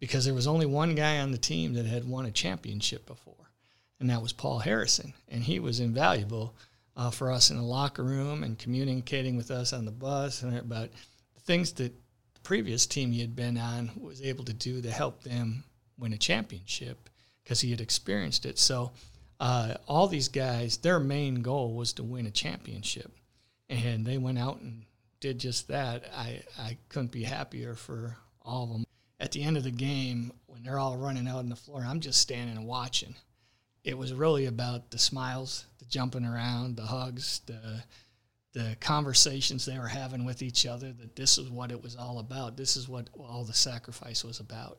because 0.00 0.26
there 0.26 0.34
was 0.34 0.46
only 0.46 0.66
one 0.66 0.94
guy 0.94 1.20
on 1.20 1.30
the 1.30 1.38
team 1.38 1.72
that 1.74 1.86
had 1.86 2.06
won 2.06 2.26
a 2.26 2.30
championship 2.30 3.06
before, 3.06 3.50
and 3.98 4.10
that 4.10 4.20
was 4.20 4.34
Paul 4.34 4.58
Harrison. 4.58 5.14
And 5.28 5.42
he 5.42 5.58
was 5.58 5.80
invaluable 5.80 6.54
uh, 6.96 7.10
for 7.10 7.30
us 7.30 7.50
in 7.50 7.56
the 7.56 7.62
locker 7.62 8.04
room 8.04 8.42
and 8.42 8.58
communicating 8.58 9.36
with 9.36 9.50
us 9.50 9.72
on 9.72 9.86
the 9.86 9.90
bus 9.90 10.42
and 10.42 10.56
about 10.58 10.90
the 11.34 11.40
things 11.40 11.72
that 11.72 11.94
the 12.34 12.40
previous 12.42 12.84
team 12.84 13.12
he 13.12 13.22
had 13.22 13.34
been 13.34 13.56
on 13.56 13.92
was 13.98 14.20
able 14.20 14.44
to 14.44 14.52
do 14.52 14.82
to 14.82 14.90
help 14.90 15.22
them 15.22 15.64
win 15.98 16.12
a 16.12 16.18
championship 16.18 17.03
because 17.44 17.60
he 17.60 17.70
had 17.70 17.80
experienced 17.80 18.46
it. 18.46 18.58
So 18.58 18.92
uh, 19.38 19.74
all 19.86 20.08
these 20.08 20.28
guys, 20.28 20.78
their 20.78 20.98
main 20.98 21.42
goal 21.42 21.74
was 21.74 21.92
to 21.94 22.02
win 22.02 22.26
a 22.26 22.30
championship, 22.30 23.12
and 23.68 24.04
they 24.04 24.18
went 24.18 24.38
out 24.38 24.60
and 24.60 24.84
did 25.20 25.38
just 25.38 25.68
that. 25.68 26.04
I 26.14 26.42
I 26.58 26.78
couldn't 26.88 27.12
be 27.12 27.24
happier 27.24 27.74
for 27.74 28.16
all 28.42 28.64
of 28.64 28.70
them. 28.70 28.84
At 29.20 29.32
the 29.32 29.42
end 29.42 29.56
of 29.56 29.64
the 29.64 29.70
game, 29.70 30.32
when 30.46 30.62
they're 30.62 30.78
all 30.78 30.96
running 30.96 31.28
out 31.28 31.38
on 31.38 31.48
the 31.48 31.56
floor, 31.56 31.84
I'm 31.86 32.00
just 32.00 32.20
standing 32.20 32.56
and 32.56 32.66
watching. 32.66 33.14
It 33.82 33.96
was 33.98 34.12
really 34.12 34.46
about 34.46 34.90
the 34.90 34.98
smiles, 34.98 35.66
the 35.78 35.84
jumping 35.84 36.24
around, 36.24 36.76
the 36.76 36.86
hugs, 36.86 37.40
the 37.46 37.82
the 38.52 38.76
conversations 38.80 39.66
they 39.66 39.78
were 39.78 39.88
having 39.88 40.24
with 40.24 40.40
each 40.40 40.64
other. 40.64 40.92
That 40.92 41.16
this 41.16 41.38
is 41.38 41.50
what 41.50 41.72
it 41.72 41.82
was 41.82 41.96
all 41.96 42.18
about. 42.18 42.56
This 42.56 42.76
is 42.76 42.88
what 42.88 43.10
all 43.18 43.44
the 43.44 43.52
sacrifice 43.52 44.24
was 44.24 44.40
about. 44.40 44.78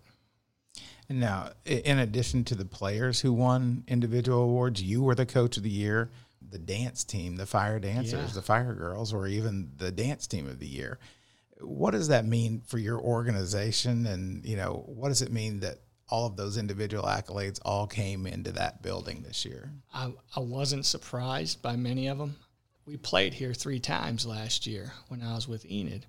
Now, 1.10 1.52
in 1.66 2.00
addition 2.00 2.44
to 2.46 2.56
the 2.56 2.66
players 2.66 3.22
who 3.22 3.32
won 3.32 3.84
individual 3.88 4.44
awards, 4.44 4.82
you 4.82 5.04
were 5.04 5.16
the 5.16 5.26
coach 5.26 5.58
of 5.58 5.64
the 5.64 5.70
year, 5.70 6.10
the 6.42 6.58
dance 6.58 7.04
team, 7.04 7.36
the 7.36 7.46
fire 7.46 7.80
dancers, 7.80 8.30
yeah. 8.30 8.34
the 8.34 8.42
fire 8.42 8.74
girls, 8.74 9.14
or 9.14 9.28
even 9.28 9.72
the 9.78 9.92
dance 9.92 10.26
team 10.26 10.48
of 10.48 10.60
the 10.60 10.68
year. 10.68 11.00
What 11.62 11.92
does 11.92 12.08
that 12.08 12.26
mean 12.26 12.62
for 12.66 12.78
your 12.78 13.00
organization? 13.00 14.08
And, 14.08 14.46
you 14.46 14.58
know, 14.58 14.84
what 14.88 15.10
does 15.10 15.22
it 15.22 15.32
mean 15.32 15.60
that 15.62 15.80
all 16.10 16.26
of 16.26 16.36
those 16.36 16.58
individual 16.58 17.04
accolades 17.04 17.60
all 17.64 17.88
came 17.88 18.28
into 18.28 18.52
that 18.54 18.82
building 18.82 19.24
this 19.24 19.46
year? 19.46 19.72
I, 19.94 20.12
I 20.36 20.40
wasn't 20.40 20.86
surprised 20.86 21.62
by 21.62 21.76
many 21.76 22.08
of 22.08 22.18
them. 22.18 22.36
We 22.86 22.98
played 22.98 23.34
here 23.34 23.54
three 23.54 23.80
times 23.80 24.26
last 24.26 24.68
year 24.68 24.94
when 25.08 25.22
I 25.22 25.36
was 25.36 25.48
with 25.48 25.66
Enid. 25.66 26.06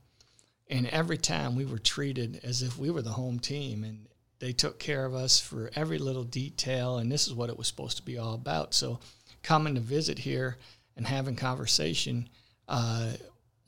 And 0.68 0.86
every 0.88 1.16
time 1.16 1.54
we 1.54 1.64
were 1.64 1.78
treated 1.78 2.40
as 2.42 2.62
if 2.62 2.78
we 2.78 2.90
were 2.90 3.02
the 3.02 3.10
home 3.10 3.38
team. 3.38 3.84
And 3.84 4.08
they 4.38 4.52
took 4.52 4.78
care 4.78 5.04
of 5.04 5.14
us 5.14 5.40
for 5.40 5.70
every 5.74 5.98
little 5.98 6.24
detail, 6.24 6.98
and 6.98 7.10
this 7.10 7.26
is 7.26 7.34
what 7.34 7.50
it 7.50 7.56
was 7.56 7.66
supposed 7.66 7.96
to 7.96 8.02
be 8.02 8.18
all 8.18 8.34
about. 8.34 8.74
So, 8.74 9.00
coming 9.42 9.74
to 9.74 9.80
visit 9.80 10.18
here 10.18 10.58
and 10.96 11.06
having 11.06 11.36
conversation. 11.36 12.28
Uh, 12.68 13.12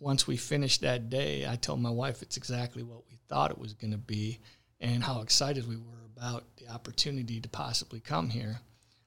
once 0.00 0.26
we 0.26 0.36
finished 0.36 0.80
that 0.80 1.10
day, 1.10 1.46
I 1.46 1.56
told 1.56 1.80
my 1.80 1.90
wife 1.90 2.22
it's 2.22 2.36
exactly 2.36 2.82
what 2.82 3.04
we 3.08 3.18
thought 3.28 3.50
it 3.50 3.58
was 3.58 3.74
going 3.74 3.92
to 3.92 3.98
be, 3.98 4.38
and 4.80 5.02
how 5.02 5.20
excited 5.20 5.68
we 5.68 5.76
were 5.76 6.04
about 6.16 6.44
the 6.56 6.68
opportunity 6.68 7.40
to 7.40 7.48
possibly 7.48 8.00
come 8.00 8.28
here. 8.28 8.60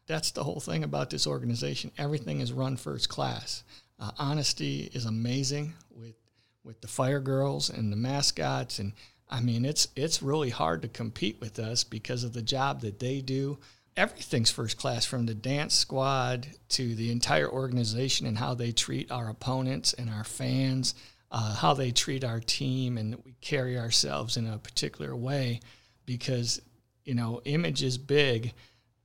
That's 0.07 0.31
the 0.31 0.43
whole 0.43 0.59
thing 0.59 0.83
about 0.83 1.09
this 1.09 1.27
organization. 1.27 1.91
Everything 1.97 2.41
is 2.41 2.51
run 2.51 2.75
first 2.77 3.09
class. 3.09 3.63
Uh, 3.99 4.11
honesty 4.17 4.89
is 4.93 5.05
amazing 5.05 5.73
with 5.89 6.15
with 6.63 6.81
the 6.81 6.87
fire 6.87 7.19
girls 7.19 7.69
and 7.69 7.91
the 7.91 7.97
mascots 7.97 8.77
and 8.79 8.93
I 9.31 9.39
mean, 9.39 9.63
it's 9.63 9.87
it's 9.95 10.21
really 10.21 10.49
hard 10.49 10.81
to 10.81 10.87
compete 10.87 11.39
with 11.39 11.57
us 11.57 11.83
because 11.83 12.23
of 12.23 12.33
the 12.33 12.41
job 12.41 12.81
that 12.81 12.99
they 12.99 13.21
do. 13.21 13.59
Everything's 13.95 14.51
first 14.51 14.77
class, 14.77 15.05
from 15.05 15.25
the 15.25 15.33
dance 15.33 15.73
squad 15.73 16.47
to 16.69 16.95
the 16.95 17.11
entire 17.11 17.49
organization 17.49 18.27
and 18.27 18.37
how 18.37 18.53
they 18.53 18.71
treat 18.71 19.11
our 19.11 19.29
opponents 19.29 19.93
and 19.93 20.09
our 20.09 20.23
fans, 20.23 20.95
uh, 21.29 21.55
how 21.55 21.73
they 21.73 21.91
treat 21.91 22.23
our 22.23 22.39
team, 22.39 22.97
and 22.97 23.15
we 23.25 23.35
carry 23.41 23.77
ourselves 23.77 24.37
in 24.37 24.47
a 24.47 24.57
particular 24.57 25.15
way. 25.15 25.61
Because 26.05 26.61
you 27.05 27.15
know, 27.15 27.41
image 27.45 27.83
is 27.83 27.97
big, 27.97 28.53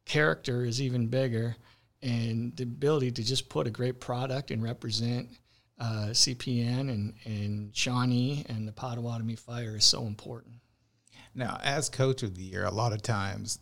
character 0.04 0.64
is 0.64 0.82
even 0.82 1.06
bigger, 1.06 1.56
and 2.02 2.54
the 2.56 2.64
ability 2.64 3.12
to 3.12 3.24
just 3.24 3.48
put 3.48 3.66
a 3.66 3.70
great 3.70 4.00
product 4.00 4.50
and 4.50 4.62
represent 4.62 5.28
uh, 5.78 6.08
CPN 6.10 6.90
and, 6.90 7.14
and 7.24 7.76
Shawnee 7.76 8.44
and 8.48 8.66
the 8.66 8.72
Potawatomi 8.72 9.36
Fire 9.36 9.76
is 9.76 9.84
so 9.84 10.06
important. 10.06 10.56
Now, 11.34 11.58
as 11.62 11.88
coach 11.88 12.22
of 12.22 12.34
the 12.34 12.42
year, 12.42 12.64
a 12.64 12.70
lot 12.70 12.92
of 12.92 13.02
times, 13.02 13.58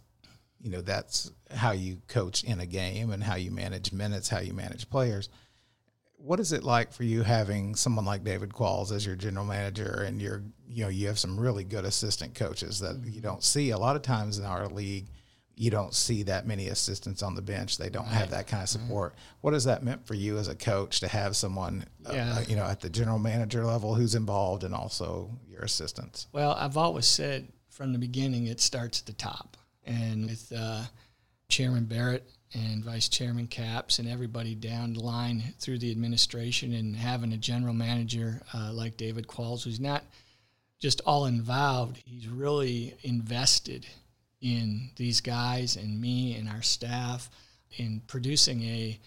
you 0.61 0.71
know, 0.71 0.81
that's 0.81 1.31
how 1.51 1.73
you 1.73 2.01
coach 2.07 2.45
in 2.45 2.61
a 2.61 2.67
game 2.67 3.11
and 3.11 3.23
how 3.23 3.35
you 3.35 3.51
manage 3.51 3.93
minutes, 3.93 4.29
how 4.29 4.39
you 4.39 4.53
manage 4.53 4.89
players. 4.89 5.29
What 6.17 6.41
is 6.41 6.53
it 6.53 6.63
like 6.63 6.93
for 6.93 7.03
you 7.03 7.23
having 7.23 7.75
someone 7.75 8.05
like 8.05 8.25
David 8.25 8.51
Qualls 8.51 8.93
as 8.93 9.05
your 9.05 9.17
general 9.17 9.45
manager 9.45 10.05
and 10.07 10.23
you're, 10.23 10.43
you 10.69 10.85
know, 10.85 10.89
you 10.89 11.09
have 11.09 11.19
some 11.19 11.39
really 11.39 11.65
good 11.65 11.85
assistant 11.85 12.35
coaches 12.35 12.79
that 12.79 13.03
you 13.05 13.21
don't 13.21 13.43
see 13.43 13.71
a 13.71 13.79
lot 13.79 13.97
of 13.97 14.03
times 14.03 14.39
in 14.39 14.45
our 14.45 14.69
league– 14.69 15.09
you 15.57 15.71
don't 15.71 15.95
see 15.95 16.25
that 16.25 16.47
many 16.47 16.69
assistants 16.69 17.23
on 17.23 17.35
the 17.35 17.43
bench. 17.43 17.79
They 17.79 17.89
don't 17.89 18.07
right. 18.07 18.15
have 18.15 18.31
that 18.31 18.47
kind 18.47 18.63
of 18.63 18.69
support. 18.69 19.13
Right. 19.13 19.21
What 19.43 19.53
has 19.53 19.65
that 19.65 19.83
meant 19.83 20.07
for 20.07 20.15
you 20.15 20.39
as 20.39 20.49
a 20.49 20.55
coach 20.55 21.01
to 21.01 21.09
have 21.09 21.37
someone, 21.37 21.85
uh, 22.07 22.13
yeah. 22.13 22.35
uh, 22.39 22.45
you 22.49 22.57
know, 22.57 22.65
at 22.65 22.81
the 22.81 22.91
general 22.91 23.19
manager 23.19 23.65
level 23.65 23.95
who's 23.95 24.15
involved 24.15 24.65
and 24.65 24.75
also 24.75 25.31
your 25.49 25.63
assistants? 25.63 26.27
Well, 26.33 26.57
I've 26.59 26.77
always 26.77 27.07
said 27.07 27.49
from 27.71 27.93
the 27.93 27.99
beginning 27.99 28.47
it 28.47 28.61
starts 28.61 29.01
at 29.01 29.07
the 29.07 29.13
top, 29.13 29.57
and 29.85 30.27
with 30.27 30.53
uh, 30.57 30.83
Chairman 31.49 31.85
Barrett 31.85 32.29
and 32.53 32.85
Vice 32.85 33.09
Chairman 33.09 33.47
Capps 33.47 33.99
and 33.99 34.09
everybody 34.09 34.55
down 34.55 34.93
the 34.93 35.01
line 35.01 35.43
through 35.61 35.79
the 35.79 35.91
administration, 35.91 36.73
and 36.73 36.97
having 36.97 37.33
a 37.33 37.37
general 37.37 37.75
manager 37.75 38.43
uh, 38.53 38.73
like 38.73 38.97
David 38.97 39.29
Qualls, 39.29 39.63
who's 39.63 39.81
not 39.81 40.03
just 40.81 41.01
all 41.07 41.27
involved, 41.27 41.97
he's 42.05 42.29
really 42.29 42.95
invested 43.03 43.87
in 44.45 44.91
these 44.97 45.23
guys 45.23 45.75
and 45.75 45.99
me 45.99 46.37
and 46.37 46.51
our 46.51 46.61
staff 46.61 47.31
in 47.79 48.03
producing 48.07 48.63
a 48.63 49.01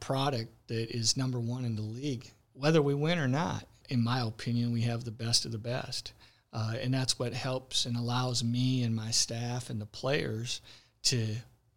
product 0.00 0.52
that 0.68 0.94
is 0.94 1.16
number 1.16 1.40
one 1.40 1.64
in 1.64 1.74
the 1.74 1.82
league, 1.82 2.30
whether 2.52 2.82
we 2.82 2.92
win 2.92 3.18
or 3.18 3.26
not. 3.26 3.66
In 3.88 4.04
my 4.04 4.20
opinion, 4.20 4.70
we 4.70 4.82
have 4.82 5.04
the 5.04 5.10
best 5.10 5.46
of 5.46 5.52
the 5.52 5.58
best. 5.58 6.12
Uh, 6.52 6.74
and 6.80 6.92
that's 6.92 7.18
what 7.18 7.32
helps 7.32 7.86
and 7.86 7.96
allows 7.96 8.44
me 8.44 8.82
and 8.82 8.94
my 8.94 9.10
staff 9.10 9.70
and 9.70 9.80
the 9.80 9.86
players 9.86 10.60
to 11.04 11.26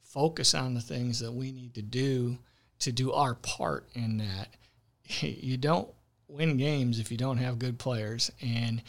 focus 0.03 0.53
on 0.53 0.73
the 0.73 0.81
things 0.81 1.21
that 1.21 1.31
we 1.31 1.53
need 1.53 1.73
to 1.75 1.81
do 1.81 2.37
to 2.79 2.91
do 2.91 3.13
our 3.13 3.35
part 3.35 3.87
in 3.95 4.17
that. 4.17 4.49
You 5.21 5.55
don't 5.55 5.87
win 6.27 6.57
games 6.57 6.99
if 6.99 7.11
you 7.11 7.17
don't 7.17 7.37
have 7.37 7.59
good 7.59 7.79
players. 7.79 8.29
And 8.41 8.81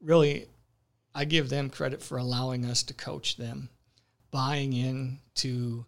really, 0.00 0.46
I 1.14 1.24
give 1.24 1.48
them 1.48 1.70
credit 1.70 2.02
for 2.02 2.18
allowing 2.18 2.64
us 2.64 2.82
to 2.84 2.94
coach 2.94 3.36
them, 3.36 3.68
buying 4.30 4.72
into 4.72 5.84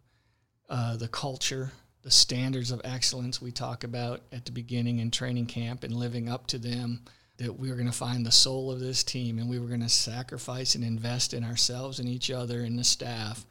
uh, 0.69 0.97
the 0.97 1.09
culture, 1.09 1.73
the 2.03 2.11
standards 2.11 2.71
of 2.71 2.81
excellence 2.85 3.41
we 3.41 3.51
talk 3.51 3.85
about 3.85 4.23
at 4.33 4.45
the 4.45 4.53
beginning 4.53 4.99
in 4.99 5.11
training 5.11 5.47
camp, 5.47 5.83
and 5.85 5.95
living 5.95 6.29
up 6.29 6.47
to 6.49 6.59
them. 6.59 7.05
That 7.39 7.59
we 7.59 7.69
were 7.69 7.75
going 7.75 7.91
to 7.91 7.93
find 7.93 8.25
the 8.25 8.31
soul 8.31 8.71
of 8.71 8.79
this 8.79 9.03
team, 9.03 9.39
and 9.39 9.51
we 9.51 9.59
were 9.59 9.67
going 9.67 9.81
to 9.81 9.89
sacrifice 9.89 10.77
and 10.77 10.85
invest 10.85 11.35
in 11.35 11.43
ourselves 11.43 11.99
and 11.99 12.09
each 12.09 12.31
other 12.31 12.61
and 12.61 12.79
the 12.79 12.85
staff, 12.85 13.45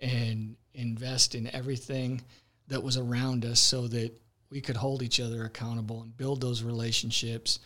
and 0.00 0.56
invest 0.74 1.34
in 1.34 1.54
everything 1.54 2.20
that 2.68 2.82
was 2.82 2.98
around 2.98 3.46
us, 3.46 3.58
so 3.58 3.88
that 3.88 4.12
we 4.50 4.60
could 4.60 4.76
hold 4.76 5.02
each 5.02 5.18
other 5.18 5.44
accountable 5.44 6.02
and 6.02 6.14
build 6.16 6.42
those 6.42 6.62
relationships 6.62 7.58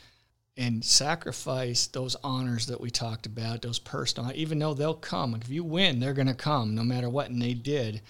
and 0.56 0.84
sacrifice 0.84 1.86
those 1.86 2.16
honors 2.24 2.66
that 2.66 2.80
we 2.80 2.90
talked 2.90 3.26
about, 3.26 3.62
those 3.62 3.78
personal, 3.78 4.32
even 4.34 4.58
though 4.58 4.74
they'll 4.74 4.94
come. 4.94 5.34
If 5.34 5.50
you 5.50 5.62
win, 5.64 6.00
they're 6.00 6.14
going 6.14 6.28
to 6.28 6.34
come 6.34 6.74
no 6.74 6.82
matter 6.82 7.10
what. 7.10 7.30
And 7.30 7.40
they 7.42 7.54
did, 7.54 8.00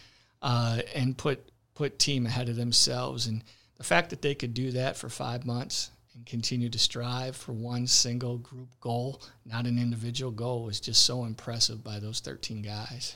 uh, 0.42 0.80
and 0.94 1.16
put 1.16 1.50
put 1.74 1.98
team 1.98 2.26
ahead 2.26 2.48
of 2.48 2.56
themselves. 2.56 3.26
And 3.26 3.44
the 3.76 3.84
fact 3.84 4.10
that 4.10 4.22
they 4.22 4.34
could 4.34 4.54
do 4.54 4.72
that 4.72 4.96
for 4.96 5.08
five 5.08 5.44
months 5.44 5.90
and 6.14 6.24
continue 6.24 6.70
to 6.70 6.78
strive 6.78 7.36
for 7.36 7.52
one 7.52 7.86
single 7.86 8.38
group 8.38 8.68
goal, 8.80 9.22
not 9.44 9.66
an 9.66 9.78
individual 9.78 10.32
goal, 10.32 10.64
was 10.64 10.80
just 10.80 11.04
so 11.04 11.24
impressive 11.24 11.84
by 11.84 11.98
those 11.98 12.20
13 12.20 12.62
guys. 12.62 13.14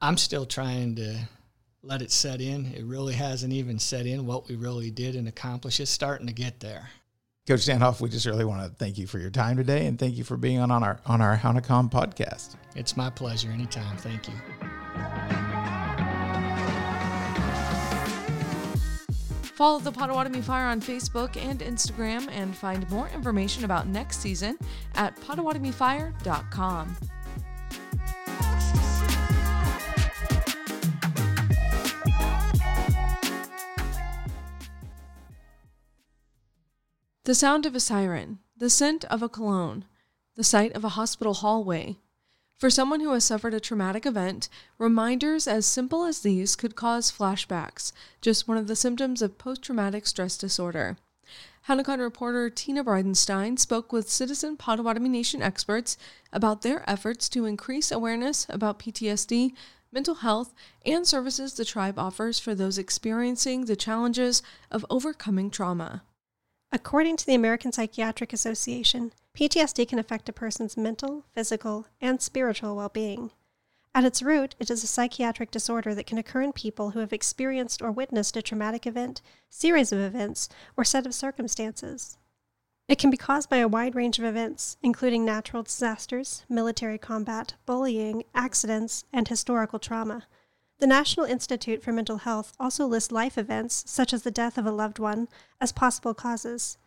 I'm 0.00 0.16
still 0.16 0.46
trying 0.46 0.94
to 0.96 1.18
let 1.82 2.02
it 2.02 2.12
set 2.12 2.40
in. 2.40 2.66
It 2.66 2.84
really 2.84 3.14
hasn't 3.14 3.52
even 3.52 3.78
set 3.78 4.06
in 4.06 4.26
what 4.26 4.48
we 4.48 4.54
really 4.54 4.92
did 4.92 5.16
and 5.16 5.26
accomplished. 5.26 5.80
It's 5.80 5.90
starting 5.90 6.28
to 6.28 6.32
get 6.32 6.60
there. 6.60 6.90
Coach 7.48 7.60
Danhoff, 7.60 8.02
we 8.02 8.10
just 8.10 8.26
really 8.26 8.44
want 8.44 8.62
to 8.62 8.68
thank 8.76 8.98
you 8.98 9.06
for 9.06 9.18
your 9.18 9.30
time 9.30 9.56
today 9.56 9.86
and 9.86 9.98
thank 9.98 10.18
you 10.18 10.22
for 10.22 10.36
being 10.36 10.58
on, 10.58 10.70
on 10.70 10.82
our 10.82 11.00
on 11.06 11.22
our 11.22 11.34
Hownikan 11.34 11.90
podcast. 11.90 12.56
It's 12.76 12.94
my 12.94 13.08
pleasure. 13.08 13.50
Anytime. 13.50 13.96
Thank 13.96 14.28
you. 14.28 14.34
Follow 19.40 19.80
the 19.80 19.90
Potawatomi 19.90 20.42
Fire 20.42 20.66
on 20.66 20.82
Facebook 20.82 21.38
and 21.38 21.60
Instagram 21.60 22.28
and 22.30 22.54
find 22.54 22.88
more 22.90 23.08
information 23.08 23.64
about 23.64 23.88
next 23.88 24.18
season 24.20 24.58
at 24.94 25.16
PotawatomiFire.com. 25.16 26.96
The 37.28 37.34
sound 37.34 37.66
of 37.66 37.74
a 37.74 37.78
siren, 37.78 38.38
the 38.56 38.70
scent 38.70 39.04
of 39.04 39.22
a 39.22 39.28
cologne, 39.28 39.84
the 40.34 40.42
sight 40.42 40.72
of 40.72 40.82
a 40.82 40.96
hospital 40.96 41.34
hallway. 41.34 41.98
For 42.56 42.70
someone 42.70 43.00
who 43.00 43.12
has 43.12 43.22
suffered 43.22 43.52
a 43.52 43.60
traumatic 43.60 44.06
event, 44.06 44.48
reminders 44.78 45.46
as 45.46 45.66
simple 45.66 46.06
as 46.06 46.20
these 46.20 46.56
could 46.56 46.74
cause 46.74 47.12
flashbacks, 47.12 47.92
just 48.22 48.48
one 48.48 48.56
of 48.56 48.66
the 48.66 48.74
symptoms 48.74 49.20
of 49.20 49.36
post 49.36 49.60
traumatic 49.60 50.06
stress 50.06 50.38
disorder. 50.38 50.96
Hownikan 51.68 52.00
reporter 52.00 52.48
Tina 52.48 52.82
Bridenstine 52.82 53.58
spoke 53.58 53.92
with 53.92 54.08
citizen 54.08 54.56
Potawatomi 54.56 55.10
Nation 55.10 55.42
experts 55.42 55.98
about 56.32 56.62
their 56.62 56.82
efforts 56.88 57.28
to 57.28 57.44
increase 57.44 57.92
awareness 57.92 58.46
about 58.48 58.78
PTSD, 58.78 59.52
mental 59.92 60.14
health, 60.14 60.54
and 60.86 61.06
services 61.06 61.52
the 61.52 61.66
tribe 61.66 61.98
offers 61.98 62.38
for 62.38 62.54
those 62.54 62.78
experiencing 62.78 63.66
the 63.66 63.76
challenges 63.76 64.42
of 64.70 64.86
overcoming 64.88 65.50
trauma. 65.50 66.00
According 66.70 67.16
to 67.16 67.26
the 67.26 67.34
American 67.34 67.72
Psychiatric 67.72 68.32
Association, 68.34 69.12
PTSD 69.34 69.88
can 69.88 69.98
affect 69.98 70.28
a 70.28 70.34
person's 70.34 70.76
mental, 70.76 71.24
physical, 71.34 71.86
and 72.00 72.20
spiritual 72.20 72.76
well 72.76 72.90
being. 72.90 73.30
At 73.94 74.04
its 74.04 74.22
root, 74.22 74.54
it 74.60 74.70
is 74.70 74.84
a 74.84 74.86
psychiatric 74.86 75.50
disorder 75.50 75.94
that 75.94 76.06
can 76.06 76.18
occur 76.18 76.42
in 76.42 76.52
people 76.52 76.90
who 76.90 77.00
have 77.00 77.12
experienced 77.12 77.80
or 77.80 77.90
witnessed 77.90 78.36
a 78.36 78.42
traumatic 78.42 78.86
event, 78.86 79.22
series 79.48 79.92
of 79.92 79.98
events, 79.98 80.50
or 80.76 80.84
set 80.84 81.06
of 81.06 81.14
circumstances. 81.14 82.18
It 82.86 82.98
can 82.98 83.10
be 83.10 83.16
caused 83.16 83.48
by 83.48 83.58
a 83.58 83.68
wide 83.68 83.94
range 83.94 84.18
of 84.18 84.24
events, 84.24 84.76
including 84.82 85.24
natural 85.24 85.62
disasters, 85.62 86.44
military 86.48 86.98
combat, 86.98 87.54
bullying, 87.64 88.24
accidents, 88.34 89.04
and 89.12 89.26
historical 89.26 89.78
trauma. 89.78 90.26
The 90.80 90.86
National 90.86 91.26
Institute 91.26 91.82
for 91.82 91.90
Mental 91.90 92.18
Health 92.18 92.52
also 92.60 92.86
lists 92.86 93.10
life 93.10 93.36
events, 93.36 93.82
such 93.88 94.12
as 94.12 94.22
the 94.22 94.30
death 94.30 94.56
of 94.56 94.64
a 94.64 94.70
loved 94.70 95.00
one, 95.00 95.26
as 95.60 95.72
possible 95.72 96.14
causes. 96.14 96.78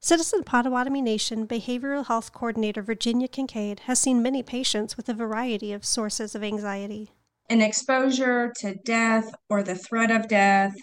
Citizen 0.00 0.42
Potawatomi 0.42 1.00
Nation 1.00 1.46
Behavioral 1.46 2.06
Health 2.06 2.32
Coordinator 2.32 2.82
Virginia 2.82 3.28
Kincaid 3.28 3.80
has 3.80 4.00
seen 4.00 4.20
many 4.20 4.42
patients 4.42 4.96
with 4.96 5.08
a 5.08 5.14
variety 5.14 5.72
of 5.72 5.84
sources 5.84 6.34
of 6.34 6.42
anxiety. 6.42 7.12
An 7.48 7.62
exposure 7.62 8.52
to 8.58 8.74
death 8.84 9.32
or 9.48 9.62
the 9.62 9.76
threat 9.76 10.10
of 10.10 10.26
death 10.26 10.74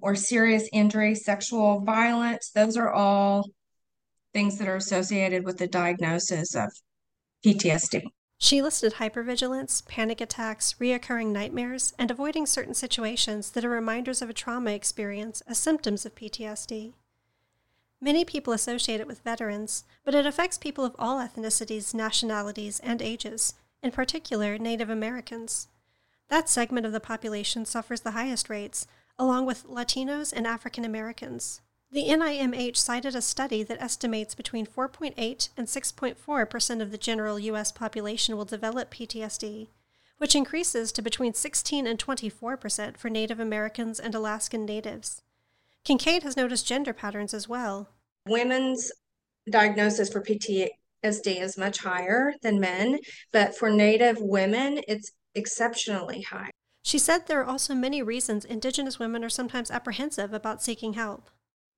or 0.00 0.16
serious 0.16 0.68
injury, 0.72 1.14
sexual 1.14 1.82
violence, 1.82 2.50
those 2.52 2.76
are 2.76 2.92
all 2.92 3.46
things 4.34 4.58
that 4.58 4.66
are 4.66 4.76
associated 4.76 5.44
with 5.44 5.58
the 5.58 5.68
diagnosis 5.68 6.56
of 6.56 6.72
PTSD. 7.46 8.02
She 8.42 8.60
listed 8.60 8.94
hypervigilance, 8.94 9.86
panic 9.86 10.20
attacks, 10.20 10.74
reoccurring 10.80 11.28
nightmares, 11.28 11.94
and 11.96 12.10
avoiding 12.10 12.44
certain 12.44 12.74
situations 12.74 13.52
that 13.52 13.64
are 13.64 13.70
reminders 13.70 14.20
of 14.20 14.28
a 14.28 14.32
trauma 14.32 14.72
experience 14.72 15.42
as 15.42 15.58
symptoms 15.58 16.04
of 16.04 16.16
PTSD. 16.16 16.94
Many 18.00 18.24
people 18.24 18.52
associate 18.52 19.00
it 19.00 19.06
with 19.06 19.22
veterans, 19.22 19.84
but 20.04 20.16
it 20.16 20.26
affects 20.26 20.58
people 20.58 20.84
of 20.84 20.96
all 20.98 21.20
ethnicities, 21.20 21.94
nationalities, 21.94 22.80
and 22.80 23.00
ages, 23.00 23.54
in 23.80 23.92
particular 23.92 24.58
Native 24.58 24.90
Americans. 24.90 25.68
That 26.26 26.48
segment 26.48 26.84
of 26.84 26.90
the 26.90 26.98
population 26.98 27.64
suffers 27.64 28.00
the 28.00 28.10
highest 28.10 28.50
rates, 28.50 28.88
along 29.20 29.46
with 29.46 29.68
Latinos 29.68 30.32
and 30.32 30.48
African 30.48 30.84
Americans. 30.84 31.60
The 31.92 32.08
NIMH 32.08 32.78
cited 32.78 33.14
a 33.14 33.20
study 33.20 33.62
that 33.64 33.82
estimates 33.82 34.34
between 34.34 34.64
4.8 34.64 35.50
and 35.58 35.66
6.4 35.66 36.48
percent 36.48 36.80
of 36.80 36.90
the 36.90 36.96
general 36.96 37.38
U.S. 37.38 37.70
population 37.70 38.34
will 38.34 38.46
develop 38.46 38.90
PTSD, 38.90 39.68
which 40.16 40.34
increases 40.34 40.90
to 40.92 41.02
between 41.02 41.34
16 41.34 41.86
and 41.86 41.98
24 41.98 42.56
percent 42.56 42.96
for 42.96 43.10
Native 43.10 43.38
Americans 43.38 44.00
and 44.00 44.14
Alaskan 44.14 44.64
Natives. 44.64 45.20
Kincaid 45.84 46.22
has 46.22 46.34
noticed 46.34 46.66
gender 46.66 46.94
patterns 46.94 47.34
as 47.34 47.46
well. 47.46 47.90
Women's 48.26 48.90
diagnosis 49.50 50.10
for 50.10 50.22
PTSD 50.22 50.70
is 51.42 51.58
much 51.58 51.80
higher 51.80 52.32
than 52.40 52.58
men, 52.58 53.00
but 53.32 53.54
for 53.54 53.68
Native 53.68 54.16
women, 54.18 54.80
it's 54.88 55.12
exceptionally 55.34 56.22
high. 56.22 56.52
She 56.82 56.98
said 56.98 57.26
there 57.26 57.40
are 57.42 57.44
also 57.44 57.74
many 57.74 58.00
reasons 58.00 58.46
Indigenous 58.46 58.98
women 58.98 59.22
are 59.22 59.28
sometimes 59.28 59.70
apprehensive 59.70 60.32
about 60.32 60.62
seeking 60.62 60.94
help. 60.94 61.28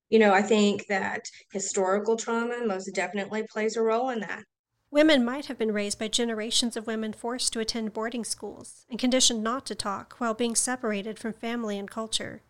You 0.09 0.19
know, 0.19 0.33
I 0.33 0.41
think 0.41 0.87
that 0.87 1.25
historical 1.51 2.15
trauma 2.15 2.65
most 2.65 2.93
definitely 2.93 3.43
plays 3.51 3.75
a 3.75 3.81
role 3.81 4.09
in 4.09 4.19
that. 4.19 4.43
Women 4.91 5.25
might 5.25 5.47
have 5.47 5.57
been 5.57 5.73
raised 5.73 5.99
by 5.99 6.07
generations 6.07 6.77
of 6.77 6.87
women 6.87 7.11
forced 7.11 7.51
to 7.53 7.59
attend 7.59 7.93
boarding 7.93 8.23
schools 8.23 8.85
and 8.89 8.99
conditioned 8.99 9.43
not 9.43 9.65
to 9.65 9.75
talk 9.75 10.15
while 10.19 10.33
being 10.33 10.55
separated 10.55 11.19
from 11.19 11.33
family 11.33 11.77
and 11.77 11.89
culture. 11.89 12.41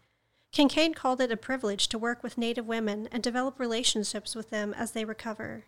Kincaid 0.52 0.96
called 0.96 1.22
it 1.22 1.32
a 1.32 1.38
privilege 1.38 1.88
to 1.90 1.98
work 1.98 2.24
with 2.24 2.38
Native 2.38 2.68
women 2.68 3.10
and 3.12 3.24
develop 3.24 3.60
relationships 3.60 4.36
with 4.36 4.52
them 4.52 4.74
as 4.74 4.92
they 4.92 5.06
recover. 5.06 5.66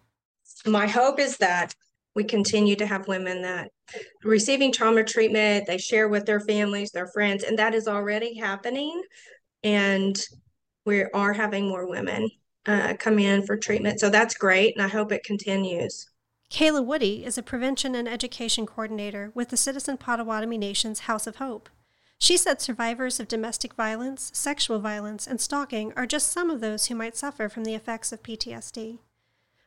My 0.66 0.88
hope 0.88 1.20
is 1.20 1.38
that 1.38 1.74
we 2.16 2.24
continue 2.24 2.76
to 2.76 2.88
have 2.88 3.08
women 3.08 3.42
that 3.42 3.70
receiving 4.24 4.72
trauma 4.72 5.04
treatment, 5.04 5.68
they 5.68 5.78
share 5.78 6.08
with 6.08 6.26
their 6.26 6.40
families, 6.40 6.92
their 6.92 7.08
friends, 7.08 7.44
and 7.44 7.60
that 7.60 7.74
is 7.74 7.88
already 7.88 8.36
happening. 8.36 9.02
And 9.64 10.18
we 10.88 11.04
are 11.04 11.34
having 11.34 11.68
more 11.68 11.88
women 11.88 12.32
uh, 12.66 12.96
come 12.98 13.20
in 13.20 13.46
for 13.46 13.58
treatment. 13.58 14.00
So 14.00 14.10
that's 14.10 14.36
great, 14.36 14.76
and 14.76 14.84
I 14.84 14.88
hope 14.88 15.12
it 15.12 15.24
continues. 15.24 16.10
Kayla 16.50 16.84
Woody 16.84 17.26
is 17.26 17.38
a 17.38 17.44
prevention 17.44 17.94
and 17.94 18.08
education 18.08 18.66
coordinator 18.66 19.32
with 19.36 19.50
the 19.50 19.58
Citizen 19.58 19.98
Potawatomi 19.98 20.58
Nation's 20.58 21.02
House 21.02 21.28
of 21.28 21.36
Hope. 21.36 21.70
She 22.18 22.38
said 22.38 22.62
survivors 22.62 23.20
of 23.20 23.28
domestic 23.28 23.74
violence, 23.74 24.32
sexual 24.34 24.80
violence, 24.80 25.28
and 25.28 25.40
stalking 25.40 25.94
are 25.96 26.08
just 26.08 26.32
some 26.32 26.50
of 26.50 26.62
those 26.62 26.88
who 26.88 26.96
might 26.96 27.18
suffer 27.18 27.48
from 27.50 27.66
the 27.66 27.76
effects 27.76 28.12
of 28.12 28.24
PTSD. 28.24 29.00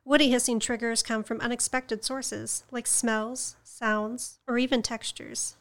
Woody 0.04 0.30
has 0.30 0.42
seen 0.44 0.58
triggers 0.58 1.02
come 1.02 1.22
from 1.22 1.40
unexpected 1.40 2.02
sources, 2.02 2.64
like 2.70 2.86
smells, 2.86 3.56
sounds, 3.62 4.38
or 4.48 4.58
even 4.58 4.82
textures. 4.82 5.56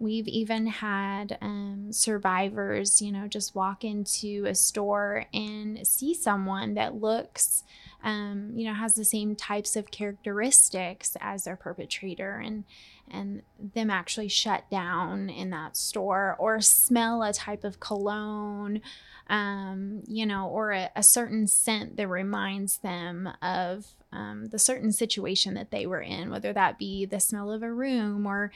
We've 0.00 0.26
even 0.28 0.66
had 0.66 1.36
um, 1.42 1.88
survivors, 1.92 3.02
you 3.02 3.12
know, 3.12 3.28
just 3.28 3.54
walk 3.54 3.84
into 3.84 4.46
a 4.46 4.54
store 4.54 5.26
and 5.34 5.86
see 5.86 6.14
someone 6.14 6.72
that 6.74 6.94
looks, 6.94 7.64
um, 8.02 8.52
you 8.54 8.64
know, 8.64 8.74
has 8.74 8.94
the 8.94 9.04
same 9.04 9.36
types 9.36 9.76
of 9.76 9.90
characteristics 9.90 11.16
as 11.20 11.44
their 11.44 11.56
perpetrator, 11.56 12.42
and 12.44 12.64
and 13.10 13.42
them 13.74 13.90
actually 13.90 14.28
shut 14.28 14.68
down 14.70 15.28
in 15.28 15.50
that 15.50 15.76
store, 15.76 16.36
or 16.38 16.60
smell 16.60 17.22
a 17.22 17.32
type 17.32 17.64
of 17.64 17.80
cologne, 17.80 18.80
um, 19.28 20.02
you 20.06 20.26
know, 20.26 20.48
or 20.48 20.72
a, 20.72 20.90
a 20.96 21.02
certain 21.02 21.46
scent 21.46 21.96
that 21.96 22.08
reminds 22.08 22.78
them 22.78 23.28
of 23.42 23.86
um, 24.12 24.48
the 24.50 24.58
certain 24.58 24.92
situation 24.92 25.54
that 25.54 25.70
they 25.70 25.86
were 25.86 26.00
in, 26.00 26.30
whether 26.30 26.52
that 26.52 26.78
be 26.78 27.04
the 27.04 27.20
smell 27.20 27.50
of 27.50 27.62
a 27.62 27.72
room 27.72 28.26
or, 28.26 28.50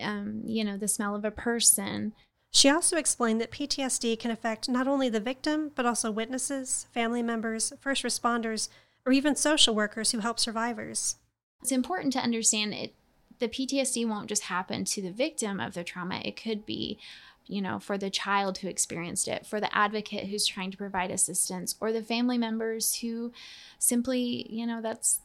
um, 0.00 0.42
you 0.44 0.64
know, 0.64 0.76
the 0.76 0.88
smell 0.88 1.14
of 1.14 1.24
a 1.24 1.30
person. 1.30 2.12
She 2.50 2.70
also 2.70 2.96
explained 2.96 3.40
that 3.40 3.50
PTSD 3.50 4.18
can 4.18 4.30
affect 4.30 4.68
not 4.68 4.86
only 4.86 5.08
the 5.08 5.20
victim, 5.20 5.72
but 5.74 5.84
also 5.84 6.10
witnesses, 6.10 6.86
family 6.94 7.22
members, 7.22 7.72
first 7.80 8.02
responders, 8.04 8.68
or 9.06 9.12
even 9.12 9.36
social 9.36 9.74
workers 9.74 10.10
who 10.10 10.18
help 10.18 10.38
survivors. 10.38 11.16
It's 11.62 11.72
important 11.72 12.12
to 12.14 12.20
understand 12.20 12.74
it. 12.74 12.94
The 13.38 13.48
PTSD 13.48 14.08
won't 14.08 14.28
just 14.28 14.44
happen 14.44 14.84
to 14.84 15.02
the 15.02 15.10
victim 15.10 15.60
of 15.60 15.74
the 15.74 15.84
trauma. 15.84 16.20
It 16.24 16.40
could 16.40 16.64
be 16.64 16.98
you 17.46 17.60
know, 17.60 17.78
for 17.78 17.98
the 17.98 18.10
child 18.10 18.58
who 18.58 18.68
experienced 18.68 19.28
it, 19.28 19.46
for 19.46 19.60
the 19.60 19.74
advocate 19.76 20.28
who's 20.28 20.46
trying 20.46 20.70
to 20.70 20.76
provide 20.76 21.10
assistance, 21.10 21.74
or 21.80 21.92
the 21.92 22.02
family 22.02 22.38
members 22.38 22.96
who 22.96 23.32
simply, 23.78 24.46
you 24.48 24.66
know, 24.66 24.80
that's 24.80 25.20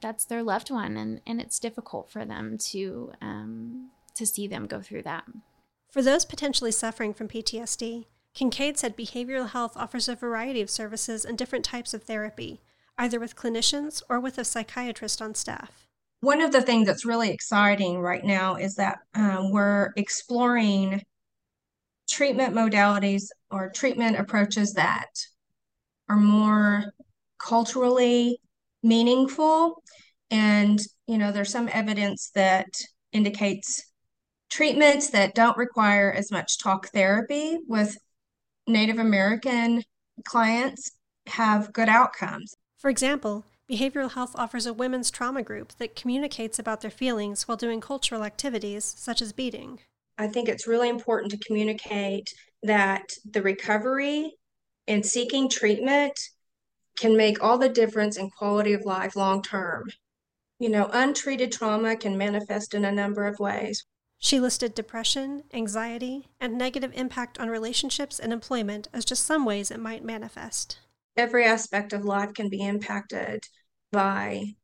that's 0.00 0.24
their 0.24 0.42
loved 0.42 0.70
one, 0.70 0.96
and 0.96 1.20
and 1.26 1.40
it's 1.40 1.60
difficult 1.60 2.10
for 2.10 2.24
them 2.24 2.58
to 2.58 3.12
um, 3.20 3.90
to 4.14 4.26
see 4.26 4.46
them 4.46 4.66
go 4.66 4.80
through 4.80 5.02
that. 5.02 5.24
For 5.90 6.02
those 6.02 6.24
potentially 6.24 6.72
suffering 6.72 7.14
from 7.14 7.28
PTSD, 7.28 8.06
Kincaid 8.34 8.78
said 8.78 8.96
behavioral 8.96 9.50
health 9.50 9.76
offers 9.76 10.08
a 10.08 10.16
variety 10.16 10.62
of 10.62 10.70
services 10.70 11.24
and 11.24 11.38
different 11.38 11.64
types 11.64 11.94
of 11.94 12.02
therapy, 12.02 12.60
either 13.02 13.18
with 13.18 13.34
clinicians 13.34 14.00
or 14.08 14.20
with 14.20 14.38
a 14.38 14.44
psychiatrist 14.44 15.20
on 15.20 15.34
staff. 15.34 15.88
One 16.20 16.40
of 16.40 16.52
the 16.52 16.62
things 16.62 16.86
that's 16.86 17.04
really 17.04 17.30
exciting 17.30 17.98
right 17.98 18.24
now 18.24 18.54
is 18.54 18.76
that 18.76 18.98
um, 19.14 19.50
we're 19.50 19.90
exploring 19.96 21.02
treatment 22.08 22.54
modalities 22.54 23.24
or 23.50 23.70
treatment 23.70 24.20
approaches 24.20 24.74
that 24.74 25.08
are 26.08 26.16
more 26.16 26.92
culturally 27.38 28.38
meaningful. 28.84 29.82
And, 30.30 30.78
you 31.08 31.18
know, 31.18 31.32
there's 31.32 31.50
some 31.50 31.68
evidence 31.72 32.30
that 32.36 32.68
indicates 33.10 33.82
treatments 34.48 35.10
that 35.10 35.34
don't 35.34 35.56
require 35.56 36.12
as 36.12 36.30
much 36.30 36.60
talk 36.60 36.86
therapy 36.90 37.58
with 37.66 37.96
Native 38.68 39.00
American 39.00 39.82
clients 40.24 40.92
have 41.26 41.72
good 41.72 41.88
outcomes. 41.88 42.54
For 42.82 42.88
example, 42.88 43.44
behavioral 43.70 44.10
health 44.10 44.32
offers 44.34 44.66
a 44.66 44.72
women's 44.72 45.12
trauma 45.12 45.44
group 45.44 45.72
that 45.78 45.94
communicates 45.94 46.58
about 46.58 46.80
their 46.80 46.90
feelings 46.90 47.46
while 47.46 47.56
doing 47.56 47.80
cultural 47.80 48.24
activities 48.24 48.84
such 48.98 49.22
as 49.22 49.32
beading. 49.32 49.78
I 50.18 50.26
think 50.26 50.48
it's 50.48 50.66
really 50.66 50.88
important 50.88 51.30
to 51.30 51.38
communicate 51.38 52.34
that 52.64 53.04
the 53.24 53.40
recovery 53.40 54.34
and 54.88 55.06
seeking 55.06 55.48
treatment 55.48 56.18
can 56.98 57.16
make 57.16 57.40
all 57.40 57.56
the 57.56 57.68
difference 57.68 58.16
in 58.16 58.30
quality 58.30 58.72
of 58.72 58.84
life 58.84 59.14
long 59.14 59.42
term. 59.42 59.84
You 60.58 60.68
know, 60.68 60.90
untreated 60.92 61.52
trauma 61.52 61.94
can 61.94 62.18
manifest 62.18 62.74
in 62.74 62.84
a 62.84 62.90
number 62.90 63.26
of 63.26 63.38
ways. 63.38 63.84
She 64.18 64.40
listed 64.40 64.74
depression, 64.74 65.44
anxiety, 65.54 66.30
and 66.40 66.58
negative 66.58 66.90
impact 66.96 67.38
on 67.38 67.48
relationships 67.48 68.18
and 68.18 68.32
employment 68.32 68.88
as 68.92 69.04
just 69.04 69.24
some 69.24 69.44
ways 69.44 69.70
it 69.70 69.78
might 69.78 70.04
manifest. 70.04 70.78
Every 71.16 71.44
aspect 71.44 71.92
of 71.92 72.04
life 72.04 72.32
can 72.34 72.48
be 72.48 72.64
impacted 72.64 73.44
by 73.90 74.54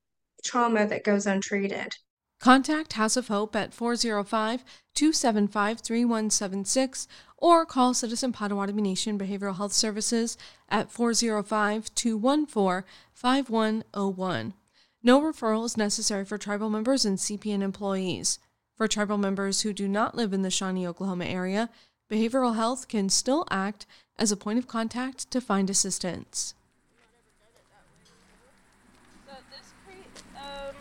trauma 0.42 0.87
that 0.87 1.04
goes 1.04 1.26
untreated. 1.26 1.96
Contact 2.40 2.92
House 2.92 3.16
of 3.16 3.28
Hope 3.28 3.56
at 3.56 3.74
405 3.74 4.64
275 4.94 5.80
3176 5.80 7.08
or 7.37 7.66
call 7.66 7.94
Citizen 7.94 8.32
Potawatomi 8.32 8.80
Nation 8.80 9.18
Behavioral 9.18 9.56
Health 9.56 9.72
Services 9.72 10.38
at 10.68 10.90
405 10.90 11.94
214 11.94 12.84
5101. 13.12 14.54
No 15.02 15.20
referral 15.20 15.64
is 15.64 15.76
necessary 15.76 16.24
for 16.24 16.38
tribal 16.38 16.70
members 16.70 17.04
and 17.04 17.18
CPN 17.18 17.62
employees. 17.62 18.38
For 18.76 18.87
tribal 18.87 19.18
members 19.18 19.62
who 19.62 19.72
do 19.72 19.88
not 19.88 20.14
live 20.14 20.32
in 20.32 20.42
the 20.42 20.50
Shawnee, 20.50 20.87
Oklahoma 20.87 21.24
area, 21.24 21.70
behavioral 22.08 22.54
health 22.54 22.87
can 22.87 23.08
still 23.08 23.46
act 23.50 23.87
as 24.18 24.33
a 24.33 24.37
point 24.37 24.59
of 24.59 24.66
contact 24.66 25.31
to 25.31 25.40
find 25.40 25.70
assistance. 25.70 26.54
Um, 30.37 30.74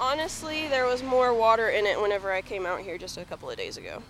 honestly, 0.00 0.68
there 0.68 0.86
was 0.86 1.02
more 1.02 1.34
water 1.34 1.68
in 1.68 1.86
it 1.86 2.00
whenever 2.00 2.32
I 2.32 2.40
came 2.42 2.66
out 2.66 2.80
here 2.80 2.98
just 2.98 3.18
a 3.18 3.24
couple 3.24 3.50
of 3.50 3.56
days 3.56 3.76
ago. 3.76 4.02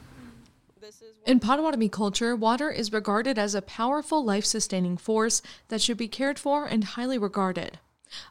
In 1.27 1.41
Potawatomi 1.41 1.89
culture, 1.89 2.37
water 2.37 2.71
is 2.71 2.93
regarded 2.93 3.39
as 3.39 3.55
a 3.55 3.61
powerful 3.61 4.25
life 4.25 4.45
sustaining 4.45 4.97
force 4.97 5.43
that 5.69 5.83
should 5.83 5.97
be 5.97 6.09
cared 6.09 6.39
for 6.39 6.65
and 6.67 6.85
highly 6.85 7.19
regarded. 7.19 7.79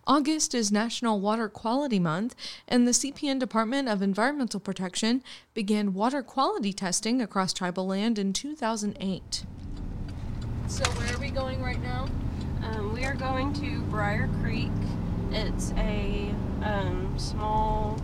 August 0.06 0.54
is 0.56 0.72
National 0.72 1.20
Water 1.20 1.50
Quality 1.50 2.00
Month, 2.00 2.36
and 2.68 2.88
the 2.88 2.92
CPN 2.92 3.40
Department 3.40 3.88
of 3.90 4.02
Environmental 4.02 4.60
Protection 4.60 5.24
began 5.54 5.94
water 5.94 6.22
quality 6.24 6.74
testing 6.74 7.22
across 7.22 7.54
tribal 7.54 7.88
land 7.88 8.18
in 8.18 8.34
2008. 8.34 9.46
So, 10.68 10.84
where 10.84 11.16
are 11.16 11.20
we 11.20 11.30
going 11.30 11.62
right 11.62 11.82
now? 11.82 12.10
Um, 12.64 12.94
we 12.94 13.06
are 13.06 13.16
going 13.16 13.54
to 13.54 13.82
Briar 13.84 14.30
Creek 14.42 14.72
It's 15.32 15.72
a 15.78 16.34
um, 16.62 17.14
small, 17.18 17.98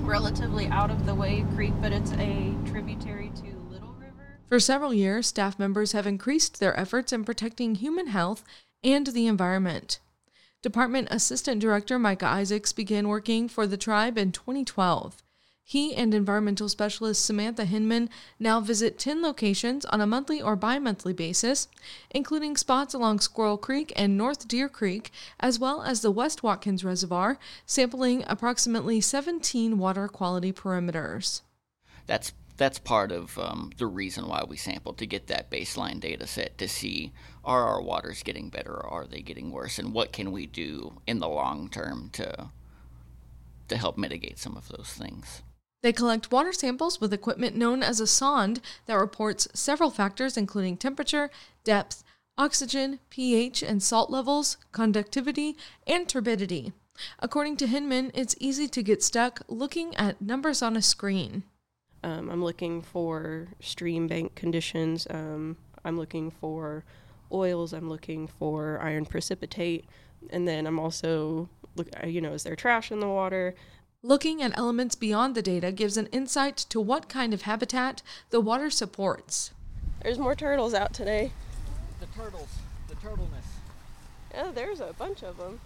relatively 0.00 0.66
out 0.66 0.90
of 0.90 1.06
the 1.06 1.14
way 1.14 1.44
creek, 1.54 1.72
but 1.80 1.92
it's 1.92 2.12
a 2.12 2.54
tributary 2.66 3.30
to 3.36 3.56
Little 3.70 3.94
River. 4.00 4.38
For 4.48 4.58
several 4.58 4.92
years, 4.92 5.26
staff 5.26 5.58
members 5.58 5.92
have 5.92 6.06
increased 6.06 6.58
their 6.58 6.78
efforts 6.78 7.12
in 7.12 7.24
protecting 7.24 7.76
human 7.76 8.08
health 8.08 8.44
and 8.82 9.06
the 9.08 9.26
environment. 9.26 10.00
Department 10.66 11.06
Assistant 11.12 11.60
Director 11.60 11.96
Micah 11.96 12.26
Isaacs 12.26 12.72
began 12.72 13.06
working 13.06 13.48
for 13.48 13.68
the 13.68 13.76
tribe 13.76 14.18
in 14.18 14.32
2012. 14.32 15.22
He 15.62 15.94
and 15.94 16.12
environmental 16.12 16.68
specialist 16.68 17.24
Samantha 17.24 17.64
Hinman 17.64 18.10
now 18.40 18.58
visit 18.58 18.98
10 18.98 19.22
locations 19.22 19.84
on 19.84 20.00
a 20.00 20.08
monthly 20.08 20.42
or 20.42 20.56
bi 20.56 20.80
monthly 20.80 21.12
basis, 21.12 21.68
including 22.10 22.56
spots 22.56 22.94
along 22.94 23.20
Squirrel 23.20 23.56
Creek 23.56 23.92
and 23.94 24.18
North 24.18 24.48
Deer 24.48 24.68
Creek, 24.68 25.12
as 25.38 25.60
well 25.60 25.84
as 25.84 26.00
the 26.00 26.10
West 26.10 26.42
Watkins 26.42 26.82
Reservoir, 26.82 27.38
sampling 27.64 28.24
approximately 28.26 29.00
17 29.00 29.78
water 29.78 30.08
quality 30.08 30.52
perimeters. 30.52 31.42
That's 32.08 32.32
that's 32.56 32.78
part 32.78 33.12
of 33.12 33.38
um, 33.38 33.70
the 33.76 33.86
reason 33.86 34.28
why 34.28 34.42
we 34.46 34.56
sampled 34.56 34.98
to 34.98 35.06
get 35.06 35.26
that 35.26 35.50
baseline 35.50 36.00
data 36.00 36.26
set 36.26 36.56
to 36.58 36.68
see 36.68 37.12
are 37.44 37.66
our 37.66 37.82
waters 37.82 38.22
getting 38.22 38.48
better 38.48 38.72
or 38.72 38.86
are 38.86 39.06
they 39.06 39.20
getting 39.20 39.50
worse 39.50 39.78
and 39.78 39.92
what 39.92 40.12
can 40.12 40.32
we 40.32 40.46
do 40.46 41.00
in 41.06 41.18
the 41.18 41.28
long 41.28 41.68
term 41.68 42.10
to 42.12 42.50
to 43.68 43.76
help 43.76 43.98
mitigate 43.98 44.38
some 44.38 44.56
of 44.56 44.68
those 44.68 44.92
things. 44.92 45.42
They 45.82 45.92
collect 45.92 46.32
water 46.32 46.52
samples 46.52 47.00
with 47.00 47.12
equipment 47.12 47.54
known 47.54 47.82
as 47.82 48.00
a 48.00 48.06
sonde 48.06 48.60
that 48.86 48.94
reports 48.94 49.48
several 49.54 49.90
factors, 49.90 50.36
including 50.36 50.76
temperature, 50.76 51.30
depth, 51.64 52.02
oxygen, 52.38 52.98
pH 53.10 53.62
and 53.62 53.82
salt 53.82 54.10
levels, 54.10 54.56
conductivity, 54.72 55.56
and 55.86 56.08
turbidity. 56.08 56.72
According 57.18 57.56
to 57.58 57.66
Hinman, 57.66 58.10
it's 58.14 58.34
easy 58.40 58.68
to 58.68 58.82
get 58.82 59.02
stuck 59.02 59.42
looking 59.48 59.94
at 59.96 60.20
numbers 60.20 60.62
on 60.62 60.76
a 60.76 60.82
screen. 60.82 61.44
Um, 62.06 62.30
I'm 62.30 62.44
looking 62.44 62.82
for 62.82 63.48
stream 63.58 64.06
bank 64.06 64.36
conditions. 64.36 65.08
Um, 65.10 65.56
I'm 65.84 65.96
looking 65.96 66.30
for 66.30 66.84
oils. 67.32 67.72
I'm 67.72 67.88
looking 67.88 68.28
for 68.28 68.78
iron 68.80 69.06
precipitate. 69.06 69.86
And 70.30 70.46
then 70.46 70.68
I'm 70.68 70.78
also, 70.78 71.48
look, 71.74 71.88
you 72.06 72.20
know, 72.20 72.32
is 72.32 72.44
there 72.44 72.54
trash 72.54 72.92
in 72.92 73.00
the 73.00 73.08
water? 73.08 73.56
Looking 74.04 74.40
at 74.40 74.56
elements 74.56 74.94
beyond 74.94 75.34
the 75.34 75.42
data 75.42 75.72
gives 75.72 75.96
an 75.96 76.06
insight 76.12 76.56
to 76.68 76.80
what 76.80 77.08
kind 77.08 77.34
of 77.34 77.42
habitat 77.42 78.02
the 78.30 78.40
water 78.40 78.70
supports. 78.70 79.50
There's 80.04 80.20
more 80.20 80.36
turtles 80.36 80.74
out 80.74 80.94
today. 80.94 81.32
The 81.98 82.06
turtles, 82.06 82.50
the 82.88 82.94
turtleness. 82.94 83.46
Yeah, 84.32 84.52
there's 84.54 84.78
a 84.78 84.94
bunch 84.96 85.24
of 85.24 85.38
them. 85.38 85.58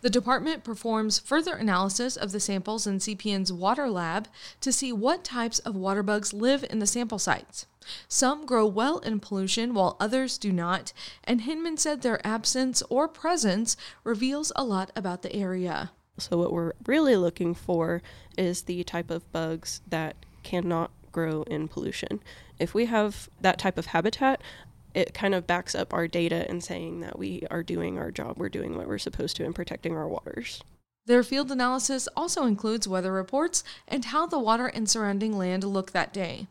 The 0.00 0.10
department 0.10 0.64
performs 0.64 1.18
further 1.18 1.54
analysis 1.54 2.16
of 2.16 2.32
the 2.32 2.40
samples 2.40 2.86
in 2.86 2.98
CPN's 2.98 3.52
water 3.52 3.90
lab 3.90 4.28
to 4.60 4.72
see 4.72 4.92
what 4.92 5.24
types 5.24 5.58
of 5.60 5.74
water 5.74 6.02
bugs 6.02 6.32
live 6.32 6.64
in 6.70 6.78
the 6.78 6.86
sample 6.86 7.18
sites. 7.18 7.66
Some 8.06 8.46
grow 8.46 8.66
well 8.66 8.98
in 8.98 9.18
pollution 9.18 9.74
while 9.74 9.96
others 9.98 10.38
do 10.38 10.52
not, 10.52 10.92
and 11.24 11.40
Hinman 11.40 11.78
said 11.78 12.02
their 12.02 12.24
absence 12.26 12.82
or 12.90 13.08
presence 13.08 13.76
reveals 14.04 14.52
a 14.54 14.64
lot 14.64 14.92
about 14.94 15.22
the 15.22 15.34
area. 15.34 15.90
So, 16.18 16.36
what 16.36 16.52
we're 16.52 16.72
really 16.86 17.16
looking 17.16 17.54
for 17.54 18.02
is 18.36 18.62
the 18.62 18.82
type 18.84 19.10
of 19.10 19.30
bugs 19.32 19.80
that 19.88 20.16
cannot 20.42 20.90
grow 21.12 21.42
in 21.44 21.68
pollution. 21.68 22.20
If 22.58 22.74
we 22.74 22.86
have 22.86 23.28
that 23.40 23.58
type 23.58 23.78
of 23.78 23.86
habitat, 23.86 24.42
it 24.94 25.14
kind 25.14 25.34
of 25.34 25.46
backs 25.46 25.74
up 25.74 25.92
our 25.92 26.08
data 26.08 26.48
in 26.50 26.60
saying 26.60 27.00
that 27.00 27.18
we 27.18 27.44
are 27.50 27.62
doing 27.62 27.98
our 27.98 28.10
job, 28.10 28.38
we're 28.38 28.48
doing 28.48 28.76
what 28.76 28.88
we're 28.88 28.98
supposed 28.98 29.36
to 29.36 29.44
in 29.44 29.52
protecting 29.52 29.96
our 29.96 30.08
waters. 30.08 30.62
Their 31.06 31.22
field 31.22 31.50
analysis 31.50 32.08
also 32.16 32.44
includes 32.44 32.86
weather 32.86 33.12
reports 33.12 33.64
and 33.86 34.04
how 34.06 34.26
the 34.26 34.38
water 34.38 34.66
and 34.66 34.88
surrounding 34.88 35.36
land 35.36 35.64
look 35.64 35.92
that 35.92 36.12
day. 36.12 36.46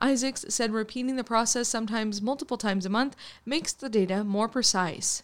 Isaacs 0.00 0.44
said 0.48 0.72
repeating 0.72 1.16
the 1.16 1.24
process 1.24 1.68
sometimes 1.68 2.22
multiple 2.22 2.56
times 2.56 2.86
a 2.86 2.88
month 2.88 3.16
makes 3.44 3.72
the 3.72 3.88
data 3.88 4.22
more 4.22 4.48
precise. 4.48 5.22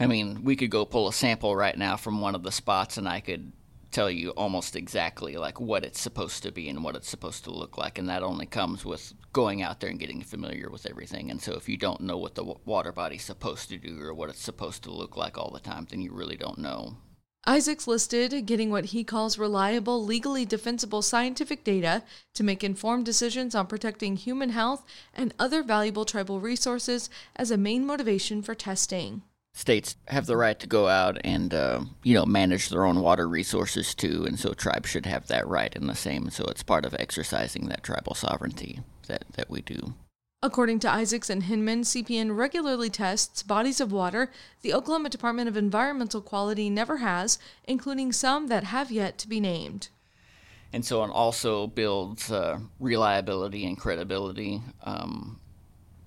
I 0.00 0.06
mean, 0.08 0.42
we 0.42 0.56
could 0.56 0.70
go 0.70 0.84
pull 0.84 1.06
a 1.06 1.12
sample 1.12 1.54
right 1.54 1.78
now 1.78 1.96
from 1.96 2.20
one 2.20 2.34
of 2.34 2.42
the 2.42 2.50
spots 2.50 2.96
and 2.96 3.08
I 3.08 3.20
could 3.20 3.52
tell 3.94 4.10
you 4.10 4.30
almost 4.30 4.74
exactly 4.74 5.36
like 5.36 5.60
what 5.60 5.84
it's 5.84 6.00
supposed 6.00 6.42
to 6.42 6.50
be 6.50 6.68
and 6.68 6.82
what 6.82 6.96
it's 6.96 7.08
supposed 7.08 7.44
to 7.44 7.52
look 7.52 7.78
like 7.78 7.96
and 7.96 8.08
that 8.08 8.24
only 8.24 8.44
comes 8.44 8.84
with 8.84 9.14
going 9.32 9.62
out 9.62 9.78
there 9.78 9.88
and 9.88 10.00
getting 10.00 10.20
familiar 10.20 10.68
with 10.68 10.84
everything. 10.84 11.30
And 11.30 11.40
so 11.40 11.52
if 11.54 11.68
you 11.68 11.76
don't 11.76 12.00
know 12.00 12.18
what 12.18 12.34
the 12.34 12.44
water 12.64 12.90
body's 12.90 13.22
supposed 13.22 13.68
to 13.68 13.78
do 13.78 14.00
or 14.00 14.12
what 14.12 14.30
it's 14.30 14.42
supposed 14.42 14.82
to 14.82 14.90
look 14.90 15.16
like 15.16 15.38
all 15.38 15.52
the 15.52 15.60
time 15.60 15.86
then 15.88 16.00
you 16.00 16.12
really 16.12 16.36
don't 16.36 16.58
know. 16.58 16.96
Isaacs 17.46 17.86
listed 17.86 18.46
getting 18.46 18.70
what 18.70 18.86
he 18.86 19.04
calls 19.04 19.38
reliable, 19.38 20.02
legally 20.02 20.44
defensible 20.44 21.02
scientific 21.02 21.62
data 21.62 22.02
to 22.32 22.42
make 22.42 22.64
informed 22.64 23.04
decisions 23.04 23.54
on 23.54 23.68
protecting 23.68 24.16
human 24.16 24.48
health 24.48 24.84
and 25.14 25.34
other 25.38 25.62
valuable 25.62 26.04
tribal 26.04 26.40
resources 26.40 27.08
as 27.36 27.52
a 27.52 27.56
main 27.56 27.86
motivation 27.86 28.42
for 28.42 28.54
testing 28.54 29.22
states 29.54 29.96
have 30.08 30.26
the 30.26 30.36
right 30.36 30.58
to 30.58 30.66
go 30.66 30.88
out 30.88 31.16
and 31.24 31.54
uh, 31.54 31.80
you 32.02 32.12
know 32.12 32.26
manage 32.26 32.68
their 32.68 32.84
own 32.84 33.00
water 33.00 33.26
resources 33.26 33.94
too, 33.94 34.26
and 34.26 34.38
so 34.38 34.52
tribes 34.52 34.90
should 34.90 35.06
have 35.06 35.28
that 35.28 35.46
right 35.48 35.74
in 35.74 35.86
the 35.86 35.94
same. 35.94 36.28
So 36.28 36.44
it's 36.44 36.62
part 36.62 36.84
of 36.84 36.94
exercising 36.98 37.68
that 37.68 37.82
tribal 37.82 38.14
sovereignty 38.14 38.80
that 39.06 39.24
that 39.36 39.48
we 39.48 39.62
do. 39.62 39.94
According 40.42 40.80
to 40.80 40.90
Isaacs 40.92 41.30
and 41.30 41.44
Hinman, 41.44 41.84
CPN 41.84 42.36
regularly 42.36 42.90
tests 42.90 43.42
bodies 43.42 43.80
of 43.80 43.92
water 43.92 44.30
the 44.60 44.74
Oklahoma 44.74 45.08
Department 45.08 45.48
of 45.48 45.56
Environmental 45.56 46.20
Quality 46.20 46.68
never 46.68 46.98
has, 46.98 47.38
including 47.66 48.12
some 48.12 48.48
that 48.48 48.64
have 48.64 48.90
yet 48.90 49.16
to 49.18 49.28
be 49.28 49.40
named. 49.40 49.88
And 50.70 50.84
so 50.84 51.02
it 51.04 51.08
also 51.08 51.68
builds 51.68 52.30
uh, 52.30 52.58
reliability 52.80 53.64
and 53.64 53.78
credibility 53.78 54.60
um, 54.82 55.38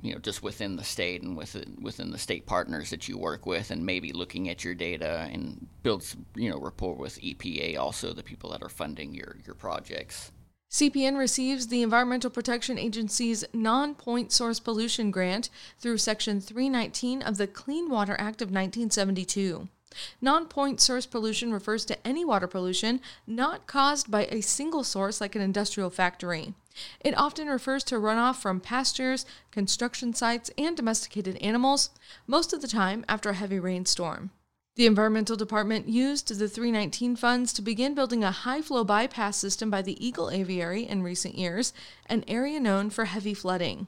you 0.07 0.13
know 0.13 0.19
just 0.19 0.41
within 0.41 0.77
the 0.77 0.83
state 0.83 1.21
and 1.21 1.35
within 1.35 1.77
within 1.81 2.11
the 2.11 2.17
state 2.17 2.45
partners 2.45 2.89
that 2.89 3.07
you 3.07 3.17
work 3.17 3.45
with 3.45 3.71
and 3.71 3.85
maybe 3.85 4.13
looking 4.13 4.49
at 4.49 4.63
your 4.63 4.73
data 4.73 5.27
and 5.31 5.67
builds 5.83 6.15
you 6.35 6.49
know 6.49 6.59
rapport 6.59 6.95
with 6.95 7.21
EPA 7.21 7.77
also 7.77 8.13
the 8.13 8.23
people 8.23 8.49
that 8.51 8.63
are 8.63 8.69
funding 8.69 9.13
your 9.13 9.35
your 9.45 9.55
projects. 9.55 10.31
CPN 10.69 11.17
receives 11.17 11.67
the 11.67 11.81
Environmental 11.81 12.29
Protection 12.29 12.77
Agency's 12.77 13.45
non 13.53 13.95
point 13.95 14.31
source 14.31 14.59
pollution 14.59 15.11
grant 15.11 15.49
through 15.79 15.97
Section 15.97 16.41
319 16.41 17.21
of 17.21 17.37
the 17.37 17.47
Clean 17.47 17.89
Water 17.89 18.13
Act 18.13 18.41
of 18.41 18.49
1972. 18.49 19.69
Non 20.21 20.45
point 20.45 20.81
source 20.81 21.05
pollution 21.05 21.53
refers 21.53 21.85
to 21.85 22.07
any 22.07 22.25
water 22.25 22.47
pollution 22.47 22.99
not 23.25 23.65
caused 23.65 24.11
by 24.11 24.25
a 24.25 24.41
single 24.41 24.83
source 24.83 25.21
like 25.21 25.35
an 25.35 25.41
industrial 25.41 25.89
factory. 25.89 26.53
It 26.99 27.17
often 27.17 27.47
refers 27.47 27.83
to 27.85 27.95
runoff 27.95 28.35
from 28.35 28.59
pastures, 28.59 29.25
construction 29.51 30.13
sites, 30.13 30.51
and 30.57 30.75
domesticated 30.75 31.37
animals, 31.37 31.89
most 32.25 32.53
of 32.53 32.61
the 32.61 32.67
time 32.67 33.05
after 33.07 33.29
a 33.29 33.35
heavy 33.35 33.59
rainstorm. 33.59 34.31
The 34.77 34.85
Environmental 34.85 35.35
Department 35.35 35.89
used 35.89 36.27
the 36.37 36.47
319 36.47 37.15
funds 37.15 37.51
to 37.53 37.63
begin 37.63 37.95
building 37.95 38.23
a 38.23 38.29
high 38.29 38.61
flow 38.61 38.83
bypass 38.83 39.37
system 39.37 39.71
by 39.71 39.81
the 39.81 40.05
Eagle 40.05 40.29
Aviary 40.29 40.83
in 40.83 41.01
recent 41.01 41.35
years, 41.35 41.73
an 42.05 42.23
area 42.27 42.59
known 42.59 42.91
for 42.91 43.05
heavy 43.05 43.33
flooding. 43.33 43.87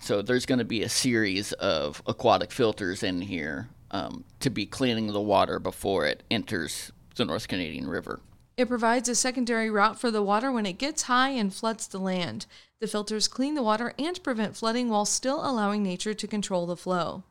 So 0.00 0.22
there's 0.22 0.44
going 0.44 0.58
to 0.58 0.64
be 0.64 0.82
a 0.82 0.88
series 0.88 1.52
of 1.52 2.02
aquatic 2.06 2.50
filters 2.50 3.04
in 3.04 3.20
here 3.20 3.68
um, 3.92 4.24
to 4.40 4.50
be 4.50 4.66
cleaning 4.66 5.12
the 5.12 5.20
water 5.20 5.60
before 5.60 6.06
it 6.06 6.24
enters 6.28 6.90
the 7.14 7.24
North 7.24 7.46
Canadian 7.46 7.88
River. 7.88 8.20
It 8.56 8.68
provides 8.68 9.06
a 9.10 9.14
secondary 9.14 9.68
route 9.68 9.98
for 10.00 10.10
the 10.10 10.22
water 10.22 10.50
when 10.50 10.64
it 10.64 10.78
gets 10.78 11.02
high 11.02 11.28
and 11.28 11.52
floods 11.52 11.86
the 11.86 11.98
land. 11.98 12.46
The 12.80 12.86
filters 12.86 13.28
clean 13.28 13.54
the 13.54 13.62
water 13.62 13.92
and 13.98 14.22
prevent 14.22 14.56
flooding 14.56 14.88
while 14.88 15.04
still 15.04 15.46
allowing 15.46 15.82
nature 15.82 16.14
to 16.14 16.26
control 16.26 16.64
the 16.64 16.76
flow. 16.76 17.24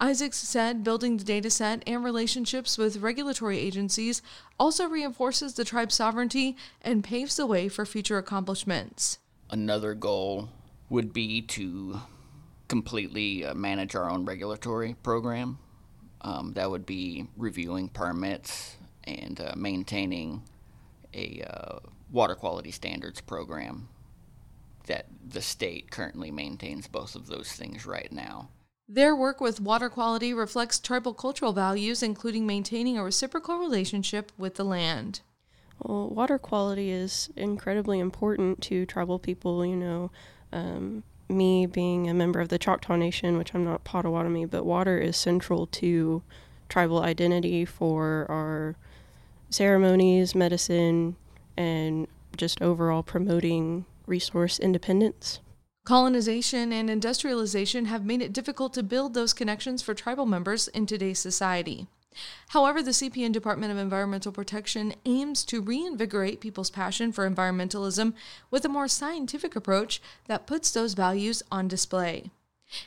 Isaacs 0.00 0.38
said 0.38 0.82
building 0.82 1.16
the 1.16 1.24
data 1.24 1.50
set 1.50 1.82
and 1.86 2.02
relationships 2.04 2.76
with 2.76 2.98
regulatory 2.98 3.58
agencies 3.58 4.20
also 4.58 4.88
reinforces 4.88 5.54
the 5.54 5.64
tribe's 5.64 5.94
sovereignty 5.94 6.56
and 6.82 7.04
paves 7.04 7.36
the 7.36 7.46
way 7.46 7.68
for 7.68 7.86
future 7.86 8.18
accomplishments. 8.18 9.18
Another 9.50 9.94
goal 9.94 10.48
would 10.90 11.12
be 11.12 11.42
to 11.42 12.00
completely 12.66 13.44
uh, 13.44 13.54
manage 13.54 13.94
our 13.94 14.10
own 14.10 14.24
regulatory 14.24 14.94
program. 15.02 15.58
Um, 16.20 16.52
that 16.54 16.70
would 16.70 16.84
be 16.84 17.28
reviewing 17.36 17.88
permits, 17.88 18.76
and 19.08 19.40
uh, 19.40 19.52
maintaining 19.56 20.42
a 21.14 21.42
uh, 21.48 21.78
water 22.10 22.34
quality 22.34 22.70
standards 22.70 23.20
program 23.20 23.88
that 24.86 25.06
the 25.26 25.42
state 25.42 25.90
currently 25.90 26.30
maintains 26.30 26.86
both 26.86 27.14
of 27.14 27.26
those 27.26 27.52
things 27.52 27.86
right 27.86 28.10
now. 28.10 28.48
Their 28.88 29.14
work 29.14 29.40
with 29.40 29.60
water 29.60 29.90
quality 29.90 30.32
reflects 30.32 30.80
tribal 30.80 31.12
cultural 31.12 31.52
values, 31.52 32.02
including 32.02 32.46
maintaining 32.46 32.96
a 32.96 33.04
reciprocal 33.04 33.58
relationship 33.58 34.32
with 34.38 34.54
the 34.54 34.64
land. 34.64 35.20
Well, 35.82 36.08
water 36.08 36.38
quality 36.38 36.90
is 36.90 37.28
incredibly 37.36 38.00
important 38.00 38.62
to 38.62 38.86
tribal 38.86 39.18
people. 39.18 39.64
You 39.64 39.76
know, 39.76 40.10
um, 40.52 41.02
me 41.28 41.66
being 41.66 42.08
a 42.08 42.14
member 42.14 42.40
of 42.40 42.48
the 42.48 42.58
Choctaw 42.58 42.96
Nation, 42.96 43.36
which 43.36 43.54
I'm 43.54 43.64
not 43.64 43.84
Potawatomi, 43.84 44.46
but 44.46 44.64
water 44.64 44.98
is 44.98 45.18
central 45.18 45.66
to 45.66 46.22
tribal 46.70 47.02
identity 47.02 47.66
for 47.66 48.26
our 48.30 48.76
ceremonies, 49.50 50.34
medicine, 50.34 51.16
and 51.56 52.06
just 52.36 52.62
overall 52.62 53.02
promoting 53.02 53.84
resource 54.06 54.58
independence. 54.58 55.40
Colonization 55.84 56.72
and 56.72 56.90
industrialization 56.90 57.86
have 57.86 58.04
made 58.04 58.20
it 58.20 58.32
difficult 58.32 58.74
to 58.74 58.82
build 58.82 59.14
those 59.14 59.32
connections 59.32 59.82
for 59.82 59.94
tribal 59.94 60.26
members 60.26 60.68
in 60.68 60.84
today's 60.84 61.18
society. 61.18 61.86
However, 62.48 62.82
the 62.82 62.90
CPN 62.90 63.32
Department 63.32 63.72
of 63.72 63.78
Environmental 63.78 64.32
Protection 64.32 64.94
aims 65.04 65.44
to 65.44 65.62
reinvigorate 65.62 66.40
people's 66.40 66.70
passion 66.70 67.12
for 67.12 67.28
environmentalism 67.28 68.14
with 68.50 68.64
a 68.64 68.68
more 68.68 68.88
scientific 68.88 69.54
approach 69.56 70.02
that 70.26 70.46
puts 70.46 70.70
those 70.70 70.94
values 70.94 71.42
on 71.50 71.68
display. 71.68 72.30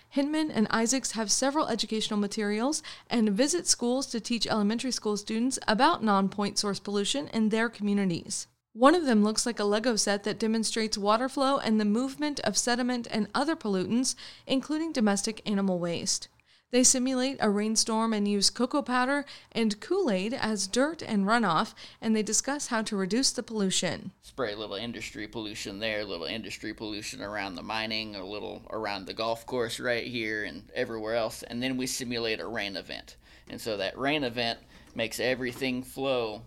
Hinman 0.09 0.51
and 0.51 0.67
Isaacs 0.69 1.11
have 1.11 1.31
several 1.31 1.67
educational 1.67 2.19
materials 2.19 2.83
and 3.09 3.29
visit 3.29 3.65
schools 3.65 4.05
to 4.07 4.19
teach 4.19 4.45
elementary 4.45 4.91
school 4.91 5.17
students 5.17 5.57
about 5.67 6.03
non 6.03 6.29
point 6.29 6.59
source 6.59 6.79
pollution 6.79 7.27
in 7.29 7.49
their 7.49 7.69
communities. 7.69 8.47
One 8.73 8.95
of 8.95 9.05
them 9.05 9.23
looks 9.23 9.45
like 9.45 9.59
a 9.59 9.65
Lego 9.65 9.95
set 9.95 10.23
that 10.23 10.39
demonstrates 10.39 10.97
water 10.97 11.27
flow 11.27 11.57
and 11.57 11.79
the 11.79 11.85
movement 11.85 12.39
of 12.41 12.57
sediment 12.57 13.07
and 13.11 13.27
other 13.35 13.55
pollutants, 13.55 14.15
including 14.47 14.93
domestic 14.93 15.41
animal 15.45 15.77
waste. 15.77 16.29
They 16.71 16.85
simulate 16.85 17.35
a 17.41 17.49
rainstorm 17.49 18.13
and 18.13 18.25
use 18.25 18.49
cocoa 18.49 18.81
powder 18.81 19.25
and 19.51 19.77
Kool 19.81 20.09
Aid 20.09 20.33
as 20.33 20.67
dirt 20.67 21.01
and 21.01 21.25
runoff, 21.25 21.73
and 21.99 22.15
they 22.15 22.23
discuss 22.23 22.67
how 22.67 22.81
to 22.83 22.95
reduce 22.95 23.31
the 23.31 23.43
pollution. 23.43 24.11
Spray 24.21 24.53
a 24.53 24.57
little 24.57 24.77
industry 24.77 25.27
pollution 25.27 25.79
there, 25.79 25.99
a 25.99 26.05
little 26.05 26.25
industry 26.25 26.73
pollution 26.73 27.21
around 27.21 27.55
the 27.55 27.61
mining, 27.61 28.15
a 28.15 28.25
little 28.25 28.61
around 28.69 29.05
the 29.05 29.13
golf 29.13 29.45
course 29.45 29.81
right 29.81 30.07
here 30.07 30.45
and 30.45 30.71
everywhere 30.73 31.15
else, 31.15 31.43
and 31.43 31.61
then 31.61 31.75
we 31.75 31.85
simulate 31.85 32.39
a 32.39 32.47
rain 32.47 32.77
event. 32.77 33.17
And 33.49 33.59
so 33.59 33.75
that 33.75 33.97
rain 33.97 34.23
event 34.23 34.59
makes 34.95 35.19
everything 35.19 35.83
flow 35.83 36.43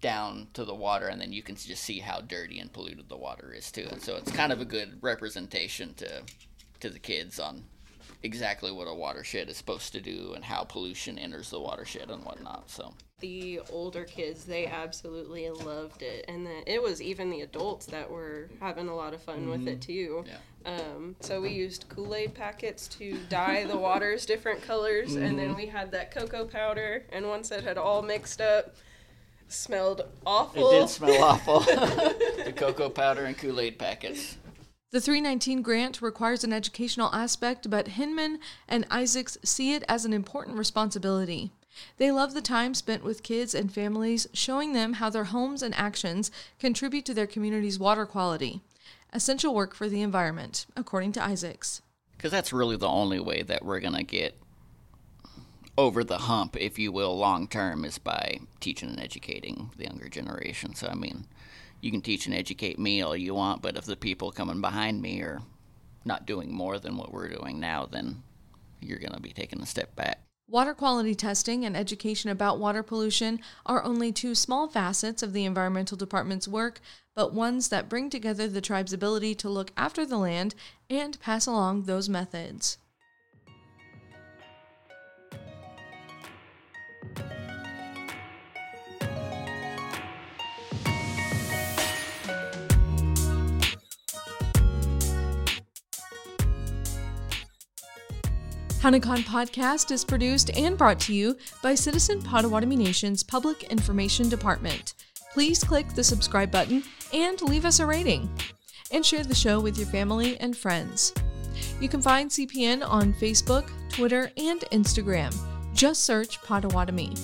down 0.00 0.46
to 0.52 0.64
the 0.64 0.74
water, 0.74 1.08
and 1.08 1.20
then 1.20 1.32
you 1.32 1.42
can 1.42 1.56
just 1.56 1.82
see 1.82 1.98
how 1.98 2.20
dirty 2.20 2.60
and 2.60 2.72
polluted 2.72 3.08
the 3.08 3.16
water 3.16 3.52
is 3.52 3.72
too. 3.72 3.88
And 3.90 4.00
so 4.00 4.14
it's 4.14 4.30
kind 4.30 4.52
of 4.52 4.60
a 4.60 4.64
good 4.64 4.98
representation 5.02 5.94
to 5.94 6.22
to 6.80 6.90
the 6.90 6.98
kids 6.98 7.40
on 7.40 7.64
exactly 8.24 8.72
what 8.72 8.88
a 8.88 8.94
watershed 8.94 9.48
is 9.48 9.56
supposed 9.56 9.92
to 9.92 10.00
do 10.00 10.32
and 10.34 10.44
how 10.44 10.64
pollution 10.64 11.18
enters 11.18 11.50
the 11.50 11.60
watershed 11.60 12.10
and 12.10 12.24
whatnot. 12.24 12.70
So 12.70 12.94
the 13.20 13.60
older 13.70 14.04
kids, 14.04 14.44
they 14.44 14.66
absolutely 14.66 15.48
loved 15.50 16.02
it, 16.02 16.24
and 16.26 16.46
then 16.46 16.62
it 16.66 16.82
was 16.82 17.00
even 17.00 17.30
the 17.30 17.42
adults 17.42 17.86
that 17.86 18.10
were 18.10 18.48
having 18.60 18.88
a 18.88 18.96
lot 18.96 19.14
of 19.14 19.22
fun 19.22 19.40
mm-hmm. 19.40 19.50
with 19.50 19.68
it 19.68 19.80
too. 19.80 20.24
Yeah. 20.26 20.36
Um, 20.66 21.14
so 21.20 21.42
we 21.42 21.50
used 21.50 21.86
Kool 21.90 22.14
Aid 22.14 22.34
packets 22.34 22.88
to 22.88 23.18
dye 23.28 23.64
the 23.64 23.76
waters 23.76 24.26
different 24.26 24.62
colors, 24.62 25.10
mm-hmm. 25.10 25.22
and 25.22 25.38
then 25.38 25.48
mm-hmm. 25.48 25.56
we 25.56 25.66
had 25.66 25.92
that 25.92 26.10
cocoa 26.10 26.46
powder, 26.46 27.04
and 27.12 27.28
once 27.28 27.50
it 27.50 27.62
had 27.62 27.78
all 27.78 28.02
mixed 28.02 28.40
up, 28.40 28.74
smelled 29.48 30.02
awful. 30.26 30.70
It 30.70 30.80
did 30.80 30.88
smell 30.88 31.22
awful. 31.22 31.60
the 31.60 32.52
cocoa 32.56 32.88
powder 32.88 33.24
and 33.24 33.36
Kool 33.36 33.60
Aid 33.60 33.78
packets. 33.78 34.38
The 34.94 35.00
319 35.00 35.62
grant 35.62 36.00
requires 36.00 36.44
an 36.44 36.52
educational 36.52 37.12
aspect, 37.12 37.68
but 37.68 37.88
Hinman 37.88 38.38
and 38.68 38.86
Isaacs 38.92 39.36
see 39.42 39.74
it 39.74 39.82
as 39.88 40.04
an 40.04 40.12
important 40.12 40.56
responsibility. 40.56 41.50
They 41.96 42.12
love 42.12 42.32
the 42.32 42.40
time 42.40 42.74
spent 42.74 43.02
with 43.02 43.24
kids 43.24 43.56
and 43.56 43.74
families, 43.74 44.28
showing 44.32 44.72
them 44.72 44.92
how 44.92 45.10
their 45.10 45.24
homes 45.24 45.64
and 45.64 45.74
actions 45.74 46.30
contribute 46.60 47.04
to 47.06 47.12
their 47.12 47.26
community's 47.26 47.76
water 47.76 48.06
quality. 48.06 48.60
Essential 49.12 49.52
work 49.52 49.74
for 49.74 49.88
the 49.88 50.00
environment, 50.00 50.64
according 50.76 51.10
to 51.14 51.24
Isaacs. 51.24 51.82
Because 52.16 52.30
that's 52.30 52.52
really 52.52 52.76
the 52.76 52.86
only 52.86 53.18
way 53.18 53.42
that 53.42 53.64
we're 53.64 53.80
going 53.80 53.96
to 53.96 54.04
get 54.04 54.38
over 55.76 56.04
the 56.04 56.18
hump, 56.18 56.56
if 56.56 56.78
you 56.78 56.92
will, 56.92 57.18
long 57.18 57.48
term, 57.48 57.84
is 57.84 57.98
by 57.98 58.38
teaching 58.60 58.90
and 58.90 59.00
educating 59.00 59.72
the 59.76 59.86
younger 59.86 60.08
generation. 60.08 60.76
So, 60.76 60.86
I 60.86 60.94
mean, 60.94 61.26
you 61.84 61.90
can 61.90 62.00
teach 62.00 62.24
and 62.24 62.34
educate 62.34 62.78
me 62.78 63.02
all 63.02 63.14
you 63.14 63.34
want, 63.34 63.60
but 63.60 63.76
if 63.76 63.84
the 63.84 63.94
people 63.94 64.32
coming 64.32 64.62
behind 64.62 65.02
me 65.02 65.20
are 65.20 65.42
not 66.06 66.24
doing 66.24 66.50
more 66.50 66.78
than 66.78 66.96
what 66.96 67.12
we're 67.12 67.28
doing 67.28 67.60
now, 67.60 67.84
then 67.84 68.22
you're 68.80 68.98
going 68.98 69.12
to 69.12 69.20
be 69.20 69.32
taking 69.32 69.60
a 69.60 69.66
step 69.66 69.94
back. 69.94 70.18
Water 70.48 70.72
quality 70.72 71.14
testing 71.14 71.64
and 71.64 71.76
education 71.76 72.30
about 72.30 72.58
water 72.58 72.82
pollution 72.82 73.38
are 73.66 73.84
only 73.84 74.12
two 74.12 74.34
small 74.34 74.66
facets 74.66 75.22
of 75.22 75.34
the 75.34 75.44
Environmental 75.44 75.96
Department's 75.98 76.48
work, 76.48 76.80
but 77.14 77.34
ones 77.34 77.68
that 77.68 77.90
bring 77.90 78.08
together 78.08 78.48
the 78.48 78.62
tribe's 78.62 78.94
ability 78.94 79.34
to 79.34 79.50
look 79.50 79.70
after 79.76 80.06
the 80.06 80.18
land 80.18 80.54
and 80.88 81.20
pass 81.20 81.46
along 81.46 81.82
those 81.82 82.08
methods. 82.08 82.78
Hownikan 98.84 99.24
podcast 99.24 99.90
is 99.92 100.04
produced 100.04 100.54
and 100.58 100.76
brought 100.76 101.00
to 101.00 101.14
you 101.14 101.38
by 101.62 101.74
Citizen 101.74 102.20
Potawatomi 102.20 102.76
Nation's 102.76 103.22
Public 103.22 103.62
Information 103.72 104.28
Department. 104.28 104.92
Please 105.32 105.64
click 105.64 105.88
the 105.94 106.04
subscribe 106.04 106.50
button 106.50 106.82
and 107.14 107.40
leave 107.40 107.64
us 107.64 107.80
a 107.80 107.86
rating. 107.86 108.28
And 108.92 109.02
share 109.02 109.24
the 109.24 109.34
show 109.34 109.58
with 109.58 109.78
your 109.78 109.86
family 109.86 110.38
and 110.38 110.54
friends. 110.54 111.14
You 111.80 111.88
can 111.88 112.02
find 112.02 112.28
CPN 112.28 112.86
on 112.86 113.14
Facebook, 113.14 113.70
Twitter, 113.88 114.30
and 114.36 114.60
Instagram. 114.70 115.34
Just 115.72 116.02
search 116.02 116.42
Potawatomi. 116.42 117.14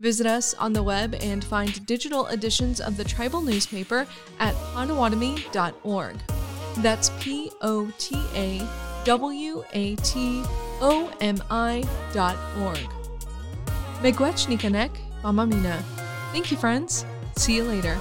Visit 0.00 0.26
us 0.26 0.54
on 0.54 0.72
the 0.72 0.82
web 0.82 1.16
and 1.20 1.44
find 1.44 1.84
digital 1.84 2.28
editions 2.28 2.80
of 2.80 2.96
the 2.96 3.04
tribal 3.04 3.42
newspaper 3.42 4.06
at 4.40 4.54
potawatomi.org. 4.54 6.16
That's 6.78 7.10
P 7.20 7.50
O 7.60 7.92
T 7.98 8.16
A 8.34 8.66
W 9.04 9.62
A 9.74 9.96
T 9.96 10.42
O 10.80 11.10
M 11.20 11.36
I 11.50 11.84
dot 12.12 12.36
org. 12.62 12.78
Megwech 14.02 14.48
Nikanek, 14.48 14.90
Mamamina. 15.22 15.78
Thank 16.32 16.50
you, 16.50 16.56
friends. 16.56 17.04
See 17.36 17.54
you 17.56 17.64
later. 17.64 17.98